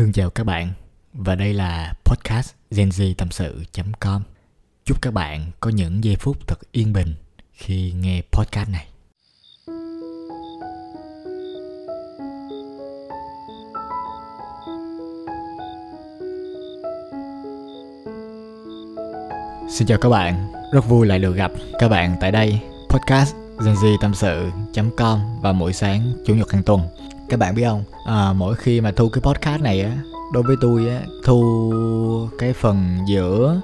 Thương 0.00 0.12
chào 0.12 0.30
các 0.30 0.44
bạn 0.44 0.72
và 1.12 1.34
đây 1.34 1.54
là 1.54 1.94
podcast 2.04 2.52
genz 2.70 3.14
tâm 3.18 3.30
sự.com. 3.30 4.22
Chúc 4.84 5.02
các 5.02 5.14
bạn 5.14 5.50
có 5.60 5.70
những 5.70 6.04
giây 6.04 6.16
phút 6.16 6.36
thật 6.46 6.58
yên 6.72 6.92
bình 6.92 7.14
khi 7.52 7.92
nghe 7.92 8.22
podcast 8.32 8.68
này. 8.68 8.86
Xin 19.70 19.86
chào 19.88 19.98
các 19.98 20.08
bạn, 20.08 20.52
rất 20.72 20.88
vui 20.88 21.06
lại 21.06 21.18
được 21.18 21.36
gặp 21.36 21.52
các 21.78 21.88
bạn 21.88 22.16
tại 22.20 22.32
đây 22.32 22.60
podcast 22.88 23.34
genz 23.58 23.96
tâm 24.00 24.14
sự.com 24.14 25.20
vào 25.42 25.52
mỗi 25.52 25.72
sáng 25.72 26.12
chủ 26.26 26.34
nhật 26.34 26.52
hàng 26.52 26.62
tuần 26.62 26.80
các 27.30 27.36
bạn 27.36 27.54
biết 27.54 27.64
không? 27.64 27.84
À, 28.04 28.32
mỗi 28.32 28.54
khi 28.56 28.80
mà 28.80 28.92
thu 28.92 29.08
cái 29.08 29.22
podcast 29.22 29.62
này 29.62 29.82
á 29.82 29.96
đối 30.32 30.42
với 30.42 30.56
tôi 30.60 30.88
á 30.88 31.00
thu 31.24 32.28
cái 32.38 32.52
phần 32.52 32.98
giữa 33.08 33.60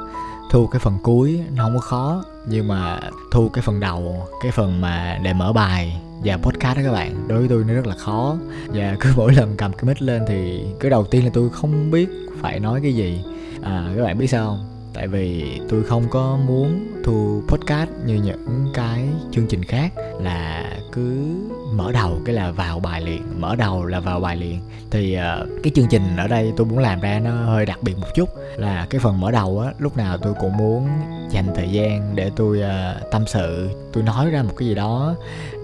thu 0.51 0.67
cái 0.67 0.81
phần 0.81 0.99
cuối 1.03 1.41
nó 1.55 1.65
không 1.65 1.75
có 1.75 1.81
khó. 1.81 2.25
Nhưng 2.49 2.69
mà 2.69 3.01
thu 3.31 3.49
cái 3.49 3.63
phần 3.63 3.81
đầu 3.81 4.27
cái 4.43 4.53
phần 4.53 4.81
mà 4.81 5.19
để 5.23 5.33
mở 5.33 5.53
bài 5.53 6.01
và 6.25 6.37
podcast 6.37 6.77
đó 6.77 6.83
các 6.85 6.93
bạn 6.93 7.29
đối 7.29 7.39
với 7.39 7.49
tôi 7.49 7.65
nó 7.65 7.75
rất 7.75 7.87
là 7.87 7.95
khó. 7.95 8.37
Và 8.67 8.97
cứ 9.01 9.13
mỗi 9.17 9.35
lần 9.35 9.57
cầm 9.57 9.73
cái 9.73 9.85
mic 9.85 10.03
lên 10.03 10.23
thì 10.29 10.65
cái 10.81 10.91
đầu 10.91 11.05
tiên 11.05 11.25
là 11.25 11.31
tôi 11.35 11.51
không 11.51 11.91
biết 11.91 12.09
phải 12.41 12.61
nói 12.61 12.81
cái 12.83 12.95
gì. 12.95 13.21
À, 13.63 13.93
các 13.97 14.03
bạn 14.03 14.19
biết 14.19 14.27
sao 14.27 14.47
không? 14.47 14.76
Tại 14.97 15.09
vì 15.09 15.61
tôi 15.69 15.85
không 15.85 16.05
có 16.11 16.39
muốn 16.47 16.87
thu 17.05 17.43
podcast 17.49 17.91
như 18.07 18.15
những 18.15 18.67
cái 18.75 19.05
chương 19.33 19.47
trình 19.47 19.63
khác 19.65 19.93
là 20.21 20.71
cứ 20.93 21.27
mở 21.73 21.93
đầu 21.93 22.21
cái 22.25 22.35
là 22.35 22.51
vào 22.51 22.81
bài 22.81 23.01
liền 23.01 23.41
mở 23.41 23.57
đầu 23.57 23.85
là 23.85 24.01
vào 24.01 24.21
bài 24.21 24.37
liền. 24.37 24.61
Thì 24.91 25.17
uh, 25.17 25.49
cái 25.63 25.73
chương 25.75 25.87
trình 25.91 26.03
ở 26.17 26.29
đây 26.29 26.53
tôi 26.57 26.67
muốn 26.67 26.79
làm 26.79 27.01
ra 27.01 27.19
nó 27.19 27.31
hơi 27.31 27.67
đặc 27.67 27.79
biệt 27.83 27.99
một 27.99 28.07
chút 28.15 28.29
là 28.57 28.87
cái 28.91 29.01
phần 29.01 29.21
mở 29.21 29.31
đầu 29.31 29.61
á 29.61 29.73
lúc 29.79 29.97
nào 29.97 30.19
tôi 30.19 30.35
cũng 30.41 30.57
muốn 30.57 30.89
dành 31.31 31.47
thời 31.55 31.69
gian 31.69 32.13
để 32.15 32.31
tôi 32.37 32.61
uh, 32.61 33.11
tâm 33.11 33.25
sự 33.27 33.71
tôi 33.93 34.03
nói 34.03 34.31
ra 34.31 34.43
một 34.43 34.53
cái 34.57 34.69
gì 34.69 34.75
đó 34.75 35.15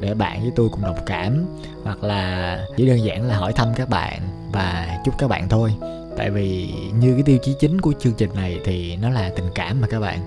để 0.00 0.14
bạn 0.14 0.40
với 0.40 0.52
tôi 0.56 0.68
cùng 0.68 0.82
đồng 0.82 1.04
cảm 1.06 1.44
hoặc 1.84 2.04
là 2.04 2.58
chỉ 2.76 2.86
đơn 2.86 3.04
giản 3.04 3.28
là 3.28 3.36
hỏi 3.36 3.52
thăm 3.52 3.68
các 3.76 3.88
bạn 3.88 4.20
và 4.52 4.98
chúc 5.04 5.14
các 5.18 5.28
bạn 5.28 5.48
thôi 5.48 5.74
tại 6.22 6.30
vì 6.30 6.74
như 7.00 7.14
cái 7.14 7.22
tiêu 7.22 7.38
chí 7.42 7.54
chính 7.58 7.80
của 7.80 7.92
chương 8.00 8.12
trình 8.12 8.30
này 8.34 8.60
thì 8.64 8.96
nó 8.96 9.10
là 9.10 9.30
tình 9.36 9.44
cảm 9.54 9.80
mà 9.80 9.86
các 9.90 10.00
bạn. 10.00 10.18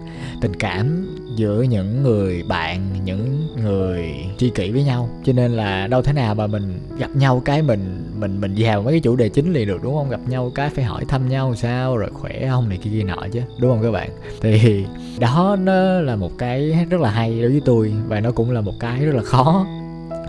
Tình 0.42 0.56
cảm 0.56 1.08
giữa 1.36 1.62
những 1.62 2.04
người 2.04 2.44
bạn, 2.48 3.06
những 3.06 3.48
người 3.64 4.26
tri 4.38 4.50
kỷ 4.50 4.72
với 4.72 4.84
nhau. 4.84 5.10
Cho 5.26 5.34
nên 5.34 5.52
là 5.52 5.88
đâu 5.88 6.02
thế 6.02 6.14
nào 6.14 6.36
mà 6.36 6.48
mình 6.48 6.80
gặp 6.98 7.16
nhau 7.16 7.42
cái 7.46 7.62
mình 7.62 8.12
mình 8.20 8.42
mình 8.42 8.56
vào 8.58 8.82
mấy 8.82 8.94
cái 8.94 9.00
chủ 9.00 9.16
đề 9.16 9.30
chính 9.30 9.54
liền 9.54 9.68
được, 9.68 9.84
đúng 9.84 9.96
không? 9.96 10.10
Gặp 10.10 10.20
nhau 10.28 10.52
cái 10.56 10.70
phải 10.70 10.86
hỏi 10.86 11.06
thăm 11.08 11.30
nhau 11.30 11.56
sao, 11.56 11.98
rồi 11.98 12.10
khỏe 12.14 12.48
không 12.50 12.70
này 12.70 12.78
kia 12.78 12.90
kia 12.90 13.04
nọ 13.04 13.28
chứ, 13.32 13.42
đúng 13.60 13.72
không 13.72 13.84
các 13.84 13.92
bạn? 13.92 14.10
Thì 14.42 14.86
đó, 15.20 15.58
nó 15.60 16.00
là 16.00 16.16
một 16.16 16.32
cái 16.38 16.86
rất 16.90 17.02
là 17.02 17.10
hay 17.10 17.42
đối 17.42 17.52
với 17.52 17.62
tôi 17.66 17.94
và 18.08 18.20
nó 18.20 18.32
cũng 18.32 18.52
là 18.52 18.62
một 18.62 18.74
cái 18.80 19.06
rất 19.06 19.16
là 19.16 19.24
khó 19.24 19.66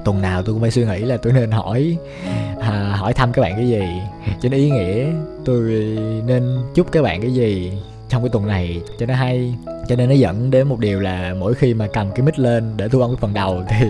tuần 0.06 0.22
nào 0.22 0.42
tôi 0.42 0.54
cũng 0.54 0.60
phải 0.60 0.70
suy 0.70 0.84
nghĩ 0.84 0.98
là 0.98 1.16
tôi 1.16 1.32
nên 1.32 1.50
hỏi 1.50 1.96
à, 2.60 2.96
hỏi 2.96 3.12
thăm 3.12 3.32
các 3.32 3.42
bạn 3.42 3.52
cái 3.56 3.68
gì. 3.68 3.82
Cho 4.40 4.48
nó 4.48 4.56
ý 4.56 4.70
nghĩa 4.70 5.12
tôi 5.44 5.62
nên 6.26 6.58
chúc 6.74 6.92
các 6.92 7.02
bạn 7.02 7.20
cái 7.20 7.34
gì 7.34 7.72
trong 8.08 8.22
cái 8.22 8.28
tuần 8.32 8.46
này 8.46 8.80
cho 8.98 9.06
nó 9.06 9.14
hay. 9.14 9.54
Cho 9.88 9.96
nên 9.96 10.08
nó 10.08 10.14
dẫn 10.14 10.50
đến 10.50 10.68
một 10.68 10.78
điều 10.78 11.00
là 11.00 11.34
mỗi 11.38 11.54
khi 11.54 11.74
mà 11.74 11.86
cầm 11.92 12.10
cái 12.10 12.26
mic 12.26 12.38
lên 12.38 12.72
để 12.76 12.88
thu 12.88 13.00
âm 13.00 13.10
cái 13.10 13.18
phần 13.20 13.34
đầu 13.34 13.62
thì 13.68 13.86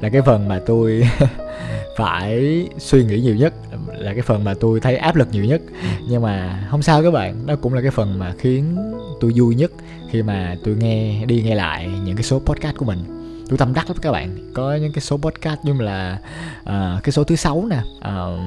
là 0.00 0.08
cái 0.08 0.22
phần 0.22 0.48
mà 0.48 0.60
tôi 0.66 1.02
phải 1.96 2.66
suy 2.78 3.04
nghĩ 3.04 3.20
nhiều 3.20 3.34
nhất 3.34 3.54
là 3.98 4.12
cái 4.12 4.22
phần 4.22 4.44
mà 4.44 4.54
tôi 4.60 4.80
thấy 4.80 4.96
áp 4.96 5.16
lực 5.16 5.28
nhiều 5.32 5.44
nhất. 5.44 5.60
Nhưng 6.08 6.22
mà 6.22 6.66
không 6.70 6.82
sao 6.82 7.02
các 7.02 7.10
bạn 7.10 7.46
nó 7.46 7.56
cũng 7.56 7.74
là 7.74 7.82
cái 7.82 7.90
phần 7.90 8.18
mà 8.18 8.34
khiến 8.38 8.76
tôi 9.20 9.32
vui 9.36 9.54
nhất 9.54 9.72
khi 10.10 10.22
mà 10.22 10.56
tôi 10.64 10.76
nghe 10.76 11.24
đi 11.24 11.42
nghe 11.42 11.54
lại 11.54 11.88
những 12.04 12.16
cái 12.16 12.22
số 12.22 12.38
podcast 12.38 12.76
của 12.76 12.84
mình 12.84 13.29
tôi 13.50 13.58
tâm 13.58 13.74
đắc 13.74 13.88
lắm 13.88 13.96
các 14.02 14.12
bạn. 14.12 14.52
Có 14.54 14.74
những 14.74 14.92
cái 14.92 15.00
số 15.00 15.16
podcast 15.16 15.60
như 15.62 15.72
là 15.72 16.18
uh, 16.62 17.02
cái 17.02 17.12
số 17.12 17.24
thứ 17.24 17.36
sáu 17.36 17.64
nè. 17.70 17.78
Uh, 17.98 18.40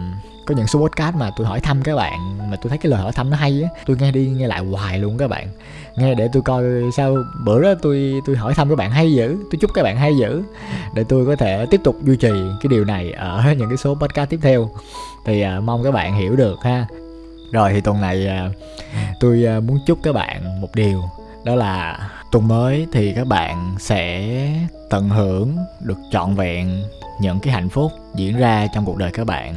có 0.46 0.56
những 0.56 0.68
số 0.68 0.80
podcast 0.80 1.16
mà 1.16 1.32
tôi 1.38 1.48
hỏi 1.48 1.60
thăm 1.60 1.82
các 1.84 1.96
bạn 1.96 2.38
mà 2.52 2.58
tôi 2.62 2.70
thấy 2.70 2.78
cái 2.78 2.90
lời 2.90 3.02
hỏi 3.02 3.12
thăm 3.12 3.30
nó 3.30 3.38
hay 3.38 3.64
á 3.64 3.70
tôi 3.86 3.98
nghe 4.00 4.12
đi 4.12 4.28
nghe 4.28 4.48
lại 4.48 4.60
hoài 4.60 5.00
luôn 5.00 5.18
các 5.18 5.28
bạn. 5.28 5.48
Nghe 5.98 6.16
để 6.16 6.28
tôi 6.34 6.44
coi 6.44 6.64
sao 6.98 7.16
bữa 7.46 7.62
đó 7.62 7.74
tôi 7.82 8.22
tôi 8.26 8.36
hỏi 8.36 8.54
thăm 8.54 8.70
các 8.70 8.76
bạn 8.76 8.92
hay 8.92 9.14
dữ 9.14 9.38
tôi 9.52 9.60
chúc 9.62 9.72
các 9.74 9.84
bạn 9.84 9.98
hay 9.98 10.18
dữ 10.18 10.44
để 10.96 11.04
tôi 11.10 11.26
có 11.26 11.36
thể 11.36 11.66
tiếp 11.72 11.82
tục 11.84 11.96
duy 12.04 12.16
trì 12.16 12.32
cái 12.62 12.68
điều 12.70 12.86
này 12.86 13.12
ở 13.12 13.54
những 13.58 13.70
cái 13.70 13.78
số 13.78 13.96
podcast 13.96 14.30
tiếp 14.30 14.40
theo. 14.42 14.70
Thì 15.26 15.44
uh, 15.58 15.64
mong 15.64 15.84
các 15.84 15.92
bạn 15.92 16.16
hiểu 16.16 16.36
được 16.36 16.60
ha. 16.64 16.86
Rồi 17.52 17.74
thì 17.74 17.82
tuần 17.82 18.02
này 18.02 18.28
uh, 18.28 18.56
tôi 19.20 19.46
uh, 19.58 19.64
muốn 19.64 19.80
chúc 19.86 20.00
các 20.04 20.14
bạn 20.14 20.62
một 20.62 20.70
điều 20.76 21.04
đó 21.44 21.56
là 21.56 22.10
tuần 22.32 22.48
mới 22.48 22.88
thì 22.92 23.14
các 23.14 23.28
bạn 23.28 23.76
sẽ 23.80 24.30
tận 24.90 25.10
hưởng 25.10 25.58
được 25.80 25.98
trọn 26.12 26.36
vẹn 26.36 26.84
những 27.22 27.40
cái 27.40 27.54
hạnh 27.54 27.70
phúc 27.70 27.92
diễn 28.16 28.38
ra 28.38 28.68
trong 28.74 28.86
cuộc 28.86 28.98
đời 28.98 29.12
các 29.12 29.28
bạn. 29.28 29.56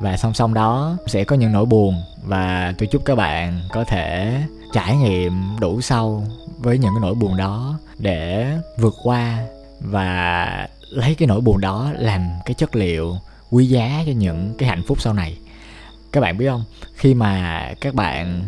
Và 0.00 0.16
song 0.16 0.34
song 0.34 0.54
đó 0.54 0.96
sẽ 1.06 1.24
có 1.24 1.36
những 1.36 1.52
nỗi 1.52 1.64
buồn 1.64 2.02
và 2.22 2.74
tôi 2.78 2.86
chúc 2.86 3.04
các 3.04 3.14
bạn 3.14 3.60
có 3.72 3.84
thể 3.84 4.40
trải 4.72 4.96
nghiệm 4.96 5.32
đủ 5.60 5.80
sâu 5.80 6.24
với 6.58 6.78
những 6.78 6.90
cái 6.94 7.00
nỗi 7.02 7.14
buồn 7.14 7.36
đó 7.36 7.78
để 7.98 8.52
vượt 8.78 8.94
qua 9.02 9.38
và 9.80 10.68
lấy 10.90 11.14
cái 11.14 11.28
nỗi 11.28 11.40
buồn 11.40 11.60
đó 11.60 11.92
làm 11.98 12.28
cái 12.44 12.54
chất 12.54 12.76
liệu 12.76 13.16
quý 13.50 13.66
giá 13.66 14.02
cho 14.06 14.12
những 14.12 14.54
cái 14.58 14.68
hạnh 14.68 14.82
phúc 14.86 15.00
sau 15.00 15.12
này. 15.12 15.38
Các 16.12 16.20
bạn 16.20 16.38
biết 16.38 16.48
không? 16.48 16.64
Khi 16.94 17.14
mà 17.14 17.72
các 17.80 17.94
bạn 17.94 18.42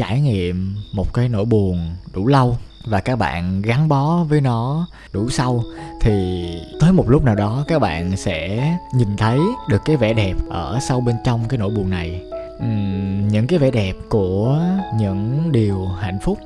trải 0.00 0.20
nghiệm 0.20 0.76
một 0.92 1.14
cái 1.14 1.28
nỗi 1.28 1.44
buồn 1.44 1.94
đủ 2.12 2.26
lâu 2.26 2.58
và 2.86 3.00
các 3.00 3.16
bạn 3.16 3.62
gắn 3.62 3.88
bó 3.88 4.24
với 4.28 4.40
nó 4.40 4.86
đủ 5.12 5.28
sâu 5.28 5.64
thì 6.00 6.44
tới 6.80 6.92
một 6.92 7.10
lúc 7.10 7.24
nào 7.24 7.34
đó 7.34 7.64
các 7.68 7.78
bạn 7.78 8.16
sẽ 8.16 8.70
nhìn 8.94 9.16
thấy 9.16 9.38
được 9.68 9.82
cái 9.84 9.96
vẻ 9.96 10.12
đẹp 10.12 10.34
ở 10.48 10.78
sâu 10.80 11.00
bên 11.00 11.16
trong 11.24 11.48
cái 11.48 11.58
nỗi 11.58 11.70
buồn 11.70 11.90
này. 11.90 12.22
Uhm, 12.56 13.28
những 13.28 13.46
cái 13.46 13.58
vẻ 13.58 13.70
đẹp 13.70 13.92
của 14.08 14.60
những 14.96 15.52
điều 15.52 15.86
hạnh 15.86 16.18
phúc 16.22 16.38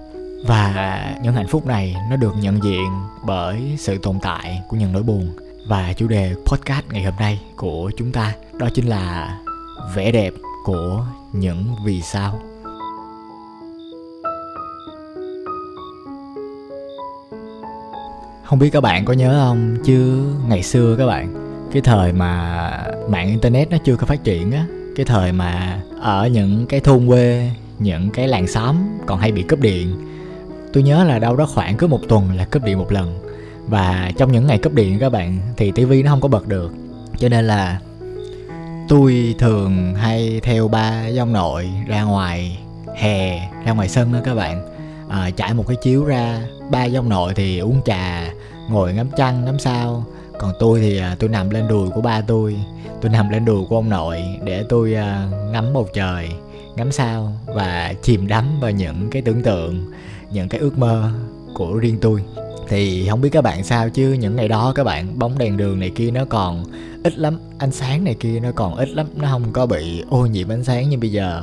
và 0.47 1.05
những 1.23 1.35
hạnh 1.35 1.49
phúc 1.49 1.67
này 1.67 1.97
nó 2.11 2.17
được 2.17 2.35
nhận 2.41 2.63
diện 2.63 2.91
bởi 3.27 3.75
sự 3.79 3.99
tồn 3.99 4.19
tại 4.23 4.63
của 4.69 4.77
những 4.77 4.93
nỗi 4.93 5.03
buồn. 5.03 5.37
Và 5.69 5.93
chủ 5.93 6.09
đề 6.09 6.35
podcast 6.47 6.87
ngày 6.93 7.03
hôm 7.03 7.15
nay 7.19 7.41
của 7.57 7.91
chúng 7.97 8.13
ta 8.13 8.35
đó 8.59 8.69
chính 8.75 8.87
là 8.87 9.39
vẻ 9.95 10.13
đẹp 10.13 10.33
của 10.65 11.07
những 11.33 11.75
vì 11.85 12.03
sao. 12.03 12.41
Không 18.55 18.59
biết 18.59 18.71
các 18.71 18.81
bạn 18.81 19.05
có 19.05 19.13
nhớ 19.13 19.41
không? 19.49 19.77
Chứ 19.85 20.25
ngày 20.49 20.63
xưa 20.63 20.97
các 20.99 21.07
bạn 21.07 21.35
cái 21.73 21.83
thời 21.83 22.13
mà 22.13 22.85
mạng 23.09 23.29
internet 23.29 23.71
nó 23.71 23.77
chưa 23.85 23.97
có 23.97 24.07
phát 24.07 24.25
triển 24.25 24.53
á 24.53 24.67
cái 24.97 25.07
thời 25.07 25.33
mà 25.33 25.81
ở 26.01 26.27
những 26.27 26.67
cái 26.67 26.81
thôn 26.81 27.07
quê 27.07 27.51
những 27.79 28.11
cái 28.11 28.29
làng 28.29 28.47
xóm 28.47 28.77
còn 29.07 29.19
hay 29.19 29.33
bị 29.33 29.43
cúp 29.43 29.61
điện 29.61 29.97
tôi 30.73 30.83
nhớ 30.83 31.05
là 31.05 31.19
đâu 31.19 31.37
đó 31.37 31.47
khoảng 31.47 31.77
cứ 31.77 31.87
một 31.87 32.01
tuần 32.09 32.37
là 32.37 32.45
cúp 32.45 32.65
điện 32.65 32.79
một 32.79 32.93
lần. 32.93 33.19
Và 33.67 34.11
trong 34.17 34.33
những 34.33 34.47
ngày 34.47 34.59
cúp 34.59 34.75
điện 34.75 34.99
các 34.99 35.13
bạn 35.13 35.39
thì 35.57 35.73
tivi 35.73 36.03
nó 36.03 36.11
không 36.11 36.21
có 36.21 36.29
bật 36.29 36.49
được. 36.49 36.73
Cho 37.19 37.29
nên 37.29 37.47
là 37.47 37.81
tôi 38.89 39.35
thường 39.39 39.95
hay 39.95 40.41
theo 40.43 40.69
ba 40.69 41.03
với 41.03 41.19
ông 41.19 41.33
nội 41.33 41.71
ra 41.87 42.03
ngoài 42.03 42.59
hè 42.97 43.49
ra 43.65 43.73
ngoài 43.73 43.89
sân 43.89 44.13
đó 44.13 44.19
các 44.25 44.35
bạn. 44.35 44.63
À, 45.09 45.31
trải 45.37 45.55
một 45.55 45.65
cái 45.69 45.77
chiếu 45.83 46.05
ra 46.05 46.41
ba 46.71 46.87
với 46.87 46.97
ông 46.97 47.09
nội 47.09 47.33
thì 47.35 47.59
uống 47.59 47.81
trà 47.85 48.25
ngồi 48.71 48.93
ngắm 48.93 49.09
trăng 49.17 49.45
ngắm 49.45 49.59
sao. 49.59 50.05
Còn 50.39 50.53
tôi 50.59 50.81
thì 50.81 50.99
à, 50.99 51.17
tôi 51.19 51.31
nằm 51.31 51.51
lên 51.51 51.69
đùi 51.69 51.91
của 51.91 52.01
ba 52.01 52.21
tôi. 52.21 52.57
Tôi 53.01 53.11
nằm 53.11 53.29
lên 53.29 53.45
đùi 53.45 53.65
của 53.69 53.77
ông 53.77 53.89
nội 53.89 54.25
để 54.45 54.65
tôi 54.69 54.95
à, 54.95 55.29
ngắm 55.53 55.73
bầu 55.73 55.89
trời 55.95 56.29
ngắm 56.77 56.93
sao 56.93 57.33
và 57.47 57.95
chìm 58.03 58.27
đắm 58.27 58.61
vào 58.61 58.71
những 58.71 59.11
cái 59.11 59.23
tưởng 59.23 59.43
tượng 59.43 59.93
những 60.31 60.49
cái 60.49 60.61
ước 60.61 60.79
mơ 60.79 61.11
của 61.55 61.77
riêng 61.77 61.99
tôi. 62.01 62.23
Thì 62.69 63.09
không 63.09 63.21
biết 63.21 63.29
các 63.33 63.43
bạn 63.43 63.65
sao 63.65 63.91
chứ 63.91 64.13
những 64.13 64.37
ngày 64.37 64.49
đó 64.49 64.73
các 64.75 64.85
bạn 64.85 65.19
bóng 65.19 65.39
đèn 65.39 65.57
đường 65.57 65.81
này 65.81 65.91
kia 65.95 66.11
nó 66.11 66.25
còn 66.25 66.65
ít 67.05 67.19
lắm 67.19 67.39
ánh 67.59 67.71
sáng 67.71 68.05
này 68.05 68.15
kia 68.21 68.41
nó 68.41 68.53
còn 68.55 68.75
ít 68.75 68.89
lắm. 68.89 69.07
Nó 69.17 69.29
không 69.31 69.53
có 69.53 69.67
bị 69.67 70.03
ô 70.11 70.27
nhiễm 70.27 70.49
ánh 70.49 70.65
sáng 70.65 70.91
như 70.91 70.99
bây 70.99 71.13
giờ. 71.13 71.43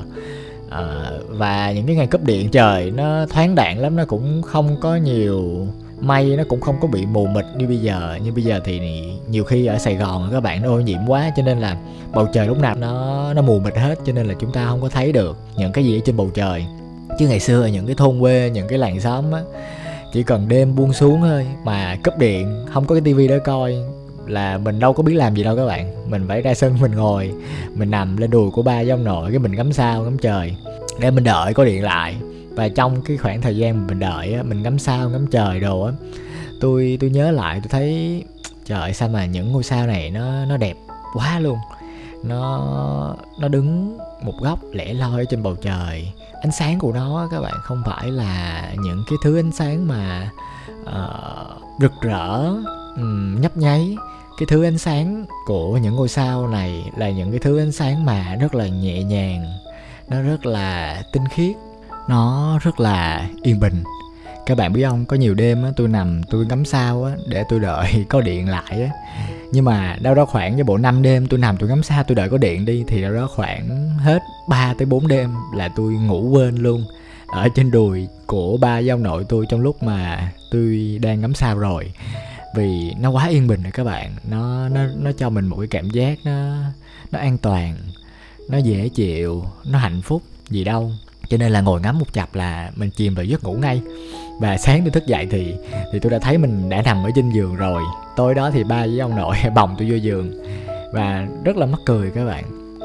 À, 0.69 1.11
và 1.27 1.71
những 1.71 1.85
cái 1.85 1.95
ngày 1.95 2.07
cấp 2.07 2.21
điện 2.23 2.49
trời 2.49 2.91
nó 2.91 3.25
thoáng 3.25 3.55
đạn 3.55 3.79
lắm 3.79 3.95
nó 3.95 4.05
cũng 4.05 4.41
không 4.41 4.77
có 4.81 4.95
nhiều 4.95 5.67
may 6.01 6.35
nó 6.37 6.43
cũng 6.49 6.61
không 6.61 6.75
có 6.81 6.87
bị 6.87 7.05
mù 7.05 7.27
mịt 7.27 7.45
như 7.57 7.67
bây 7.67 7.77
giờ. 7.77 8.17
Như 8.23 8.31
bây 8.31 8.43
giờ 8.43 8.59
thì 8.63 8.81
nhiều 9.29 9.43
khi 9.43 9.65
ở 9.65 9.77
sài 9.77 9.95
gòn 9.95 10.29
các 10.31 10.39
bạn 10.39 10.61
nó 10.61 10.69
ô 10.69 10.79
nhiễm 10.79 10.99
quá, 11.07 11.31
cho 11.37 11.43
nên 11.43 11.59
là 11.59 11.77
bầu 12.13 12.27
trời 12.33 12.47
lúc 12.47 12.59
nào 12.59 12.75
nó 12.75 13.33
nó 13.33 13.41
mù 13.41 13.59
mịt 13.59 13.75
hết, 13.75 13.99
cho 14.05 14.13
nên 14.13 14.25
là 14.25 14.33
chúng 14.39 14.51
ta 14.51 14.65
không 14.65 14.81
có 14.81 14.89
thấy 14.89 15.11
được 15.11 15.37
những 15.57 15.71
cái 15.71 15.85
gì 15.85 15.97
ở 15.97 16.01
trên 16.05 16.17
bầu 16.17 16.29
trời. 16.33 16.65
Chứ 17.19 17.27
ngày 17.27 17.39
xưa 17.39 17.61
ở 17.61 17.67
những 17.67 17.85
cái 17.85 17.95
thôn 17.95 18.19
quê, 18.19 18.49
những 18.53 18.67
cái 18.67 18.77
làng 18.77 18.99
xóm 18.99 19.31
á, 19.31 19.41
chỉ 20.13 20.23
cần 20.23 20.47
đêm 20.47 20.75
buông 20.75 20.93
xuống 20.93 21.21
thôi 21.21 21.47
mà 21.63 21.95
cấp 22.03 22.17
điện, 22.17 22.65
không 22.73 22.85
có 22.85 22.95
cái 22.95 23.01
tivi 23.01 23.27
để 23.27 23.39
coi 23.39 23.75
là 24.27 24.57
mình 24.57 24.79
đâu 24.79 24.93
có 24.93 25.03
biết 25.03 25.13
làm 25.13 25.35
gì 25.35 25.43
đâu 25.43 25.55
các 25.55 25.65
bạn. 25.65 26.09
Mình 26.09 26.25
phải 26.27 26.41
ra 26.41 26.53
sân, 26.53 26.77
mình 26.81 26.91
ngồi, 26.91 27.31
mình 27.75 27.91
nằm 27.91 28.17
lên 28.17 28.29
đùi 28.29 28.51
của 28.51 28.61
ba 28.61 28.75
với 28.75 28.89
ông 28.89 29.03
nội 29.03 29.31
cái 29.31 29.39
mình 29.39 29.51
ngắm 29.51 29.73
sao, 29.73 30.03
ngắm 30.03 30.17
trời. 30.17 30.55
Để 30.99 31.11
mình 31.11 31.23
đợi 31.23 31.53
có 31.53 31.65
điện 31.65 31.83
lại 31.83 32.15
và 32.55 32.67
trong 32.67 33.01
cái 33.01 33.17
khoảng 33.17 33.41
thời 33.41 33.57
gian 33.57 33.87
mình 33.87 33.99
đợi 33.99 34.33
á 34.33 34.43
mình 34.43 34.63
ngắm 34.63 34.79
sao 34.79 35.09
ngắm 35.09 35.27
trời 35.27 35.59
đồ 35.59 35.81
á 35.81 35.93
tôi 36.59 36.97
tôi 37.01 37.09
nhớ 37.09 37.31
lại 37.31 37.59
tôi 37.63 37.69
thấy 37.69 38.23
trời 38.65 38.93
sao 38.93 39.09
mà 39.09 39.25
những 39.25 39.51
ngôi 39.51 39.63
sao 39.63 39.87
này 39.87 40.09
nó 40.09 40.45
nó 40.45 40.57
đẹp 40.57 40.77
quá 41.13 41.39
luôn. 41.39 41.57
Nó 42.23 43.15
nó 43.39 43.47
đứng 43.47 43.97
một 44.23 44.33
góc 44.41 44.59
lẻ 44.71 44.93
loi 44.93 45.25
trên 45.25 45.43
bầu 45.43 45.55
trời. 45.55 46.11
Ánh 46.41 46.51
sáng 46.51 46.79
của 46.79 46.91
nó 46.91 47.27
các 47.31 47.41
bạn 47.41 47.53
không 47.63 47.83
phải 47.85 48.11
là 48.11 48.67
những 48.83 49.03
cái 49.09 49.17
thứ 49.23 49.39
ánh 49.39 49.51
sáng 49.51 49.87
mà 49.87 50.31
uh, 50.83 51.61
rực 51.81 51.91
rỡ 52.01 52.53
um, 52.95 53.41
nhấp 53.41 53.57
nháy. 53.57 53.95
Cái 54.37 54.45
thứ 54.49 54.63
ánh 54.63 54.77
sáng 54.77 55.25
của 55.45 55.77
những 55.77 55.95
ngôi 55.95 56.09
sao 56.09 56.47
này 56.47 56.91
là 56.97 57.09
những 57.09 57.31
cái 57.31 57.39
thứ 57.39 57.59
ánh 57.59 57.71
sáng 57.71 58.05
mà 58.05 58.35
rất 58.35 58.55
là 58.55 58.67
nhẹ 58.67 59.03
nhàng 59.03 59.45
nó 60.07 60.21
rất 60.21 60.45
là 60.45 61.01
tinh 61.13 61.23
khiết 61.27 61.55
nó 62.07 62.59
rất 62.61 62.79
là 62.79 63.29
yên 63.43 63.59
bình. 63.59 63.83
Các 64.45 64.57
bạn 64.57 64.73
biết 64.73 64.83
không? 64.83 65.05
Có 65.05 65.15
nhiều 65.15 65.33
đêm 65.33 65.63
á, 65.63 65.69
tôi 65.75 65.87
nằm, 65.87 66.21
tôi 66.23 66.45
ngắm 66.45 66.65
sao 66.65 67.03
á, 67.03 67.13
để 67.27 67.43
tôi 67.49 67.59
đợi 67.59 68.05
có 68.09 68.21
điện 68.21 68.49
lại 68.49 68.83
á. 68.83 68.89
Nhưng 69.51 69.65
mà 69.65 69.97
đâu 70.01 70.15
đó 70.15 70.25
khoảng 70.25 70.57
cho 70.57 70.63
bộ 70.63 70.77
5 70.77 71.01
đêm 71.01 71.27
tôi 71.27 71.39
nằm 71.39 71.57
tôi 71.57 71.69
ngắm 71.69 71.83
sao, 71.83 72.03
tôi 72.03 72.15
đợi 72.15 72.29
có 72.29 72.37
điện 72.37 72.65
đi, 72.65 72.83
thì 72.87 73.01
đâu 73.01 73.13
đó 73.13 73.29
khoảng 73.35 73.89
hết 73.97 74.19
3 74.47 74.73
tới 74.77 74.85
4 74.85 75.07
đêm 75.07 75.29
là 75.55 75.69
tôi 75.75 75.93
ngủ 75.93 76.29
quên 76.29 76.55
luôn. 76.55 76.85
Ở 77.27 77.47
trên 77.55 77.71
đùi 77.71 78.07
của 78.25 78.57
ba 78.57 78.81
với 78.81 78.97
nội 78.97 79.25
tôi 79.29 79.45
trong 79.49 79.61
lúc 79.61 79.83
mà 79.83 80.31
tôi 80.51 80.99
đang 81.01 81.21
ngắm 81.21 81.33
sao 81.33 81.59
rồi. 81.59 81.91
Vì 82.55 82.93
nó 82.99 83.09
quá 83.09 83.27
yên 83.27 83.47
bình 83.47 83.63
rồi 83.63 83.71
các 83.71 83.83
bạn. 83.83 84.11
Nó 84.29 84.69
nó 84.69 84.81
nó 84.99 85.11
cho 85.17 85.29
mình 85.29 85.47
một 85.47 85.57
cái 85.57 85.67
cảm 85.67 85.89
giác 85.89 86.17
nó 86.25 86.55
nó 87.11 87.19
an 87.19 87.37
toàn, 87.37 87.75
nó 88.49 88.57
dễ 88.57 88.89
chịu, 88.89 89.45
nó 89.65 89.79
hạnh 89.79 90.01
phúc, 90.01 90.21
gì 90.49 90.63
đâu 90.63 90.91
cho 91.31 91.37
nên 91.37 91.51
là 91.51 91.61
ngồi 91.61 91.81
ngắm 91.81 91.99
một 91.99 92.13
chập 92.13 92.35
là 92.35 92.71
mình 92.75 92.89
chìm 92.89 93.15
vào 93.15 93.25
giấc 93.25 93.43
ngủ 93.43 93.53
ngay. 93.53 93.81
Và 94.39 94.57
sáng 94.57 94.81
tôi 94.81 94.91
thức 94.91 95.05
dậy 95.07 95.27
thì 95.31 95.55
thì 95.93 95.99
tôi 95.99 96.11
đã 96.11 96.19
thấy 96.19 96.37
mình 96.37 96.69
đã 96.69 96.81
nằm 96.81 97.03
ở 97.03 97.09
trên 97.15 97.29
giường 97.29 97.55
rồi. 97.55 97.81
Tối 98.15 98.35
đó 98.35 98.51
thì 98.51 98.63
ba 98.63 98.85
với 98.85 98.99
ông 98.99 99.15
nội 99.15 99.35
bồng 99.55 99.75
tôi 99.77 99.91
vô 99.91 99.95
giường. 99.95 100.43
Và 100.93 101.27
rất 101.43 101.55
là 101.57 101.65
mắc 101.65 101.79
cười 101.85 102.11
các 102.11 102.25
bạn. 102.25 102.43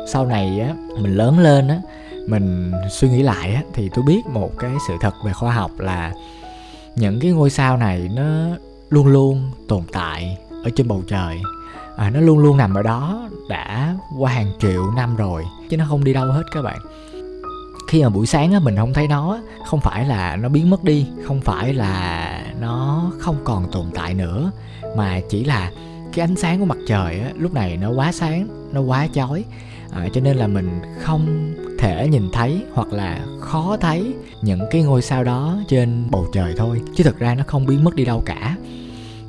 Sau 0.09 0.27
này 0.27 0.61
á 0.61 0.75
mình 1.01 1.17
lớn 1.17 1.39
lên 1.39 1.69
á 1.69 1.81
mình 2.27 2.73
suy 2.91 3.09
nghĩ 3.09 3.23
lại 3.23 3.55
á 3.55 3.63
thì 3.75 3.91
tôi 3.95 4.05
biết 4.07 4.27
một 4.27 4.51
cái 4.59 4.71
sự 4.89 4.95
thật 5.01 5.15
về 5.25 5.33
khoa 5.33 5.55
học 5.55 5.71
là 5.79 6.13
những 6.97 7.21
cái 7.21 7.31
ngôi 7.31 7.51
sao 7.51 7.77
này 7.77 8.11
nó 8.15 8.57
luôn 8.91 9.07
luôn 9.07 9.51
tồn 9.69 9.83
tại 9.93 10.39
ở 10.65 10.71
trên 10.77 10.89
bầu 10.89 11.03
trời. 11.09 11.41
À, 11.97 12.11
nó 12.11 12.21
luôn 12.21 12.39
luôn 12.39 12.57
nằm 12.57 12.75
ở 12.75 12.83
đó 12.83 13.29
đã 13.49 13.97
qua 14.19 14.33
hàng 14.33 14.53
triệu 14.59 14.91
năm 14.97 15.17
rồi 15.17 15.45
chứ 15.71 15.77
nó 15.77 15.85
không 15.89 16.05
đi 16.05 16.13
đâu 16.13 16.27
hết 16.27 16.43
các 16.55 16.63
bạn 16.63 16.79
khi 17.89 18.03
mà 18.03 18.09
buổi 18.09 18.27
sáng 18.27 18.53
á 18.53 18.61
mình 18.61 18.77
không 18.77 18.93
thấy 18.93 19.09
nó 19.09 19.39
không 19.67 19.81
phải 19.81 20.05
là 20.05 20.37
nó 20.37 20.49
biến 20.49 20.71
mất 20.71 20.85
đi 20.85 21.07
không 21.25 21.41
phải 21.41 21.75
là 21.75 22.43
nó 22.61 23.11
không 23.19 23.37
còn 23.45 23.73
tồn 23.73 23.87
tại 23.95 24.15
nữa 24.15 24.51
mà 24.97 25.21
chỉ 25.31 25.45
là 25.45 25.71
cái 26.13 26.25
ánh 26.25 26.37
sáng 26.37 26.59
của 26.59 26.65
mặt 26.65 26.79
trời 26.87 27.21
á 27.21 27.31
lúc 27.39 27.55
này 27.55 27.77
nó 27.77 27.91
quá 27.91 28.13
sáng 28.13 28.49
nó 28.73 28.81
quá 28.81 29.09
chói. 29.13 29.45
À, 29.91 30.09
cho 30.13 30.21
nên 30.21 30.37
là 30.37 30.47
mình 30.47 30.81
không 31.01 31.55
thể 31.79 32.09
nhìn 32.09 32.31
thấy 32.33 32.63
hoặc 32.75 32.89
là 32.93 33.21
khó 33.41 33.77
thấy 33.81 34.15
những 34.43 34.61
cái 34.71 34.83
ngôi 34.83 35.03
sao 35.03 35.25
đó 35.25 35.59
trên 35.69 36.05
bầu 36.11 36.27
trời 36.33 36.55
thôi 36.57 36.81
chứ 36.97 37.05
thực 37.05 37.19
ra 37.19 37.35
nó 37.35 37.45
không 37.47 37.67
biến 37.67 37.85
mất 37.85 37.95
đi 37.95 38.05
đâu 38.05 38.23
cả. 38.27 38.57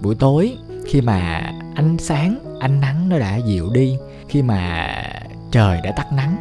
Buổi 0.01 0.15
tối 0.15 0.57
khi 0.85 1.01
mà 1.01 1.51
ánh 1.75 1.97
sáng 1.97 2.39
ánh 2.59 2.79
nắng 2.81 3.09
nó 3.09 3.19
đã 3.19 3.37
dịu 3.37 3.69
đi 3.73 3.97
khi 4.29 4.41
mà 4.41 4.87
trời 5.51 5.81
đã 5.83 5.91
tắt 5.91 6.13
nắng 6.13 6.37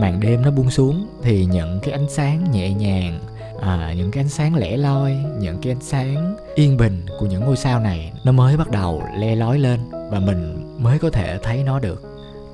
màn 0.00 0.20
đêm 0.20 0.42
nó 0.42 0.50
buông 0.50 0.70
xuống 0.70 1.06
thì 1.22 1.44
những 1.44 1.78
cái 1.82 1.92
ánh 1.92 2.06
sáng 2.08 2.50
nhẹ 2.52 2.72
nhàng 2.72 3.20
à, 3.60 3.94
những 3.96 4.10
cái 4.10 4.20
ánh 4.24 4.28
sáng 4.28 4.54
lẻ 4.54 4.76
loi 4.76 5.16
những 5.38 5.58
cái 5.62 5.72
ánh 5.72 5.82
sáng 5.82 6.36
yên 6.54 6.76
bình 6.76 7.06
của 7.18 7.26
những 7.26 7.44
ngôi 7.44 7.56
sao 7.56 7.80
này 7.80 8.12
nó 8.24 8.32
mới 8.32 8.56
bắt 8.56 8.70
đầu 8.70 9.02
le 9.18 9.36
lói 9.36 9.58
lên 9.58 9.80
và 10.10 10.20
mình 10.20 10.66
mới 10.78 10.98
có 10.98 11.10
thể 11.10 11.38
thấy 11.42 11.62
nó 11.62 11.78
được. 11.78 12.02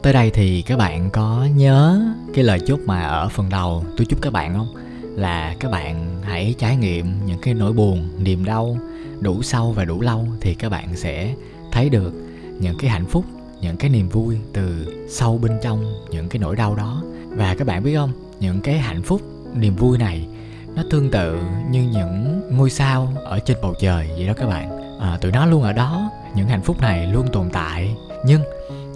Tới 0.03 0.13
đây 0.13 0.31
thì 0.31 0.63
các 0.63 0.77
bạn 0.79 1.11
có 1.11 1.47
nhớ 1.57 2.13
cái 2.35 2.45
lời 2.45 2.61
chúc 2.67 2.81
mà 2.87 3.03
ở 3.03 3.29
phần 3.29 3.49
đầu 3.49 3.85
tôi 3.97 4.07
chúc 4.07 4.23
các 4.23 4.33
bạn 4.33 4.55
không? 4.55 4.75
Là 5.17 5.55
các 5.61 5.71
bạn 5.71 6.23
hãy 6.23 6.55
trải 6.59 6.77
nghiệm 6.77 7.27
những 7.27 7.39
cái 7.43 7.55
nỗi 7.55 7.73
buồn 7.73 8.09
niềm 8.19 8.45
đau 8.45 8.79
đủ 9.21 9.43
sâu 9.43 9.73
và 9.73 9.85
đủ 9.85 10.01
lâu 10.01 10.27
thì 10.41 10.55
các 10.55 10.69
bạn 10.69 10.97
sẽ 10.97 11.35
thấy 11.73 11.89
được 11.89 12.13
những 12.61 12.79
cái 12.79 12.91
hạnh 12.91 13.07
phúc 13.07 13.25
những 13.61 13.77
cái 13.77 13.91
niềm 13.91 14.09
vui 14.09 14.39
từ 14.53 14.87
sâu 15.09 15.39
bên 15.39 15.53
trong 15.63 15.95
những 16.11 16.29
cái 16.29 16.39
nỗi 16.39 16.57
đau 16.57 16.75
đó 16.75 17.03
và 17.37 17.55
các 17.55 17.67
bạn 17.67 17.83
biết 17.83 17.95
không 17.97 18.13
những 18.41 18.61
cái 18.61 18.79
hạnh 18.79 19.03
phúc 19.03 19.21
niềm 19.55 19.77
vui 19.77 19.99
này 19.99 20.27
nó 20.75 20.83
tương 20.91 21.11
tự 21.11 21.41
như 21.71 21.83
những 21.93 22.43
ngôi 22.57 22.71
sao 22.71 23.13
ở 23.25 23.39
trên 23.39 23.57
bầu 23.63 23.75
trời 23.81 24.09
vậy 24.17 24.27
đó 24.27 24.33
các 24.37 24.47
bạn. 24.47 24.99
À, 25.01 25.19
tụi 25.21 25.33
nó 25.33 25.47
luôn 25.47 25.63
ở 25.63 25.73
đó 25.73 26.11
những 26.35 26.49
hạnh 26.49 26.63
phúc 26.63 26.81
này 26.81 27.07
luôn 27.07 27.27
tồn 27.33 27.51
tại. 27.53 27.95
Nhưng 28.25 28.43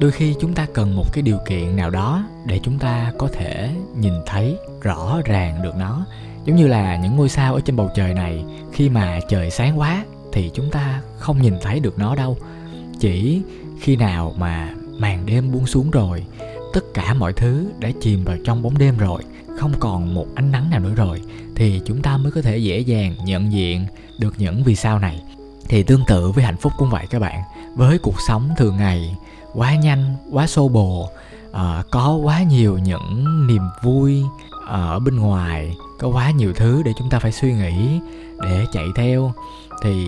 đôi 0.00 0.10
khi 0.10 0.34
chúng 0.40 0.54
ta 0.54 0.66
cần 0.74 0.96
một 0.96 1.12
cái 1.12 1.22
điều 1.22 1.38
kiện 1.46 1.76
nào 1.76 1.90
đó 1.90 2.24
để 2.46 2.60
chúng 2.62 2.78
ta 2.78 3.12
có 3.18 3.28
thể 3.32 3.70
nhìn 3.98 4.12
thấy 4.26 4.58
rõ 4.82 5.20
ràng 5.24 5.62
được 5.62 5.76
nó. 5.76 6.06
Giống 6.44 6.56
như 6.56 6.66
là 6.66 6.96
những 6.96 7.16
ngôi 7.16 7.28
sao 7.28 7.54
ở 7.54 7.60
trên 7.60 7.76
bầu 7.76 7.90
trời 7.94 8.14
này 8.14 8.44
khi 8.72 8.88
mà 8.88 9.20
trời 9.28 9.50
sáng 9.50 9.78
quá 9.78 10.04
thì 10.32 10.50
chúng 10.54 10.70
ta 10.70 11.02
không 11.18 11.42
nhìn 11.42 11.54
thấy 11.62 11.80
được 11.80 11.98
nó 11.98 12.14
đâu. 12.14 12.36
Chỉ 13.00 13.42
khi 13.80 13.96
nào 13.96 14.34
mà 14.36 14.74
màn 14.98 15.26
đêm 15.26 15.52
buông 15.52 15.66
xuống 15.66 15.90
rồi 15.90 16.24
tất 16.72 16.84
cả 16.94 17.14
mọi 17.14 17.32
thứ 17.32 17.66
đã 17.78 17.90
chìm 18.00 18.24
vào 18.24 18.36
trong 18.44 18.62
bóng 18.62 18.78
đêm 18.78 18.98
rồi 18.98 19.22
không 19.58 19.72
còn 19.80 20.14
một 20.14 20.26
ánh 20.34 20.52
nắng 20.52 20.70
nào 20.70 20.80
nữa 20.80 20.94
rồi 20.96 21.20
thì 21.54 21.80
chúng 21.84 22.02
ta 22.02 22.16
mới 22.16 22.32
có 22.32 22.42
thể 22.42 22.58
dễ 22.58 22.78
dàng 22.78 23.14
nhận 23.24 23.52
diện 23.52 23.86
được 24.18 24.34
những 24.38 24.62
vì 24.64 24.76
sao 24.76 24.98
này. 24.98 25.22
Thì 25.68 25.82
tương 25.82 26.04
tự 26.06 26.30
với 26.30 26.44
hạnh 26.44 26.56
phúc 26.56 26.72
cũng 26.78 26.90
vậy 26.90 27.06
các 27.10 27.18
bạn 27.18 27.42
với 27.76 27.98
cuộc 27.98 28.20
sống 28.28 28.48
thường 28.58 28.76
ngày 28.76 29.16
quá 29.54 29.74
nhanh 29.74 30.16
quá 30.30 30.46
xô 30.46 30.68
bồ 30.68 31.08
à, 31.52 31.82
có 31.90 32.14
quá 32.14 32.42
nhiều 32.42 32.78
những 32.78 33.46
niềm 33.46 33.62
vui 33.82 34.22
ở 34.66 34.98
bên 34.98 35.16
ngoài 35.16 35.76
có 35.98 36.08
quá 36.08 36.30
nhiều 36.30 36.52
thứ 36.52 36.82
để 36.84 36.92
chúng 36.98 37.10
ta 37.10 37.18
phải 37.18 37.32
suy 37.32 37.52
nghĩ 37.52 38.00
để 38.42 38.66
chạy 38.72 38.86
theo 38.96 39.32
thì 39.82 40.06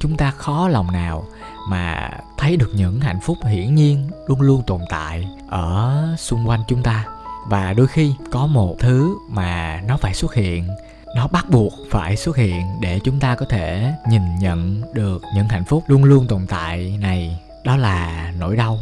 chúng 0.00 0.16
ta 0.16 0.30
khó 0.30 0.68
lòng 0.68 0.92
nào 0.92 1.24
mà 1.70 2.10
thấy 2.38 2.56
được 2.56 2.70
những 2.74 3.00
hạnh 3.00 3.20
phúc 3.22 3.38
hiển 3.48 3.74
nhiên 3.74 4.10
luôn 4.26 4.40
luôn 4.40 4.62
tồn 4.66 4.80
tại 4.90 5.28
ở 5.48 6.06
xung 6.18 6.48
quanh 6.48 6.60
chúng 6.68 6.82
ta. 6.82 7.04
Và 7.46 7.72
đôi 7.72 7.86
khi 7.86 8.14
có 8.30 8.46
một 8.46 8.76
thứ 8.78 9.14
mà 9.28 9.80
nó 9.86 9.96
phải 9.96 10.14
xuất 10.14 10.34
hiện 10.34 10.68
nó 11.16 11.26
bắt 11.26 11.50
buộc 11.50 11.72
phải 11.90 12.16
xuất 12.16 12.36
hiện 12.36 12.66
để 12.80 13.00
chúng 13.04 13.20
ta 13.20 13.34
có 13.34 13.46
thể 13.48 13.92
nhìn 14.08 14.22
nhận 14.40 14.82
được 14.94 15.22
những 15.34 15.48
hạnh 15.48 15.64
phúc 15.64 15.84
luôn 15.86 16.04
luôn 16.04 16.26
tồn 16.26 16.46
tại 16.46 16.98
này 17.00 17.38
đó 17.64 17.76
là 17.76 18.32
nỗi 18.38 18.56
đau. 18.56 18.78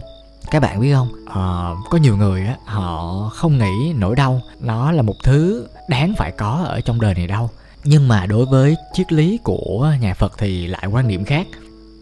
Các 0.51 0.61
bạn 0.61 0.81
biết 0.81 0.93
không? 0.93 1.09
À, 1.35 1.71
có 1.91 1.99
nhiều 1.99 2.17
người 2.17 2.47
á 2.47 2.57
họ 2.65 3.29
không 3.35 3.59
nghĩ 3.59 3.93
nỗi 3.97 4.17
đau 4.17 4.41
nó 4.61 4.93
là 4.93 5.03
một 5.03 5.15
thứ 5.25 5.67
đáng 5.89 6.15
phải 6.17 6.33
có 6.33 6.65
ở 6.67 6.81
trong 6.81 7.01
đời 7.01 7.15
này 7.15 7.27
đâu. 7.27 7.51
Nhưng 7.85 8.09
mà 8.09 8.27
đối 8.27 8.47
với 8.47 8.77
triết 8.93 9.13
lý 9.13 9.39
của 9.45 9.93
nhà 10.01 10.15
phật 10.15 10.33
thì 10.39 10.67
lại 10.67 10.87
quan 10.87 11.09
niệm 11.09 11.25
khác 11.25 11.47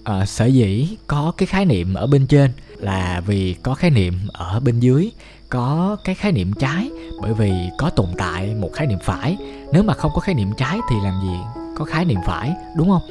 à, 0.06 0.26
sở 0.26 0.46
dĩ 0.46 0.88
có 1.06 1.32
cái 1.36 1.46
khái 1.46 1.64
niệm 1.64 1.94
ở 1.94 2.06
bên 2.06 2.26
trên 2.26 2.50
là 2.78 3.22
vì 3.26 3.54
có 3.62 3.75
khái 3.75 3.90
niệm 3.90 4.14
ở 4.32 4.60
bên 4.60 4.80
dưới 4.80 5.10
có 5.50 5.96
cái 6.04 6.14
khái 6.14 6.32
niệm 6.32 6.52
trái 6.52 6.90
bởi 7.22 7.34
vì 7.34 7.52
có 7.78 7.90
tồn 7.90 8.06
tại 8.18 8.54
một 8.54 8.70
khái 8.72 8.86
niệm 8.86 8.98
phải 9.04 9.36
nếu 9.72 9.82
mà 9.82 9.94
không 9.94 10.10
có 10.14 10.20
khái 10.20 10.34
niệm 10.34 10.52
trái 10.56 10.78
thì 10.90 10.96
làm 11.04 11.20
gì 11.22 11.62
có 11.76 11.84
khái 11.84 12.04
niệm 12.04 12.18
phải 12.26 12.54
đúng 12.76 12.88
không 12.88 13.02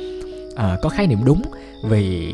à, 0.56 0.78
có 0.82 0.90
khái 0.90 1.08
niệm 1.08 1.20
đúng 1.26 1.42
vì 1.84 2.34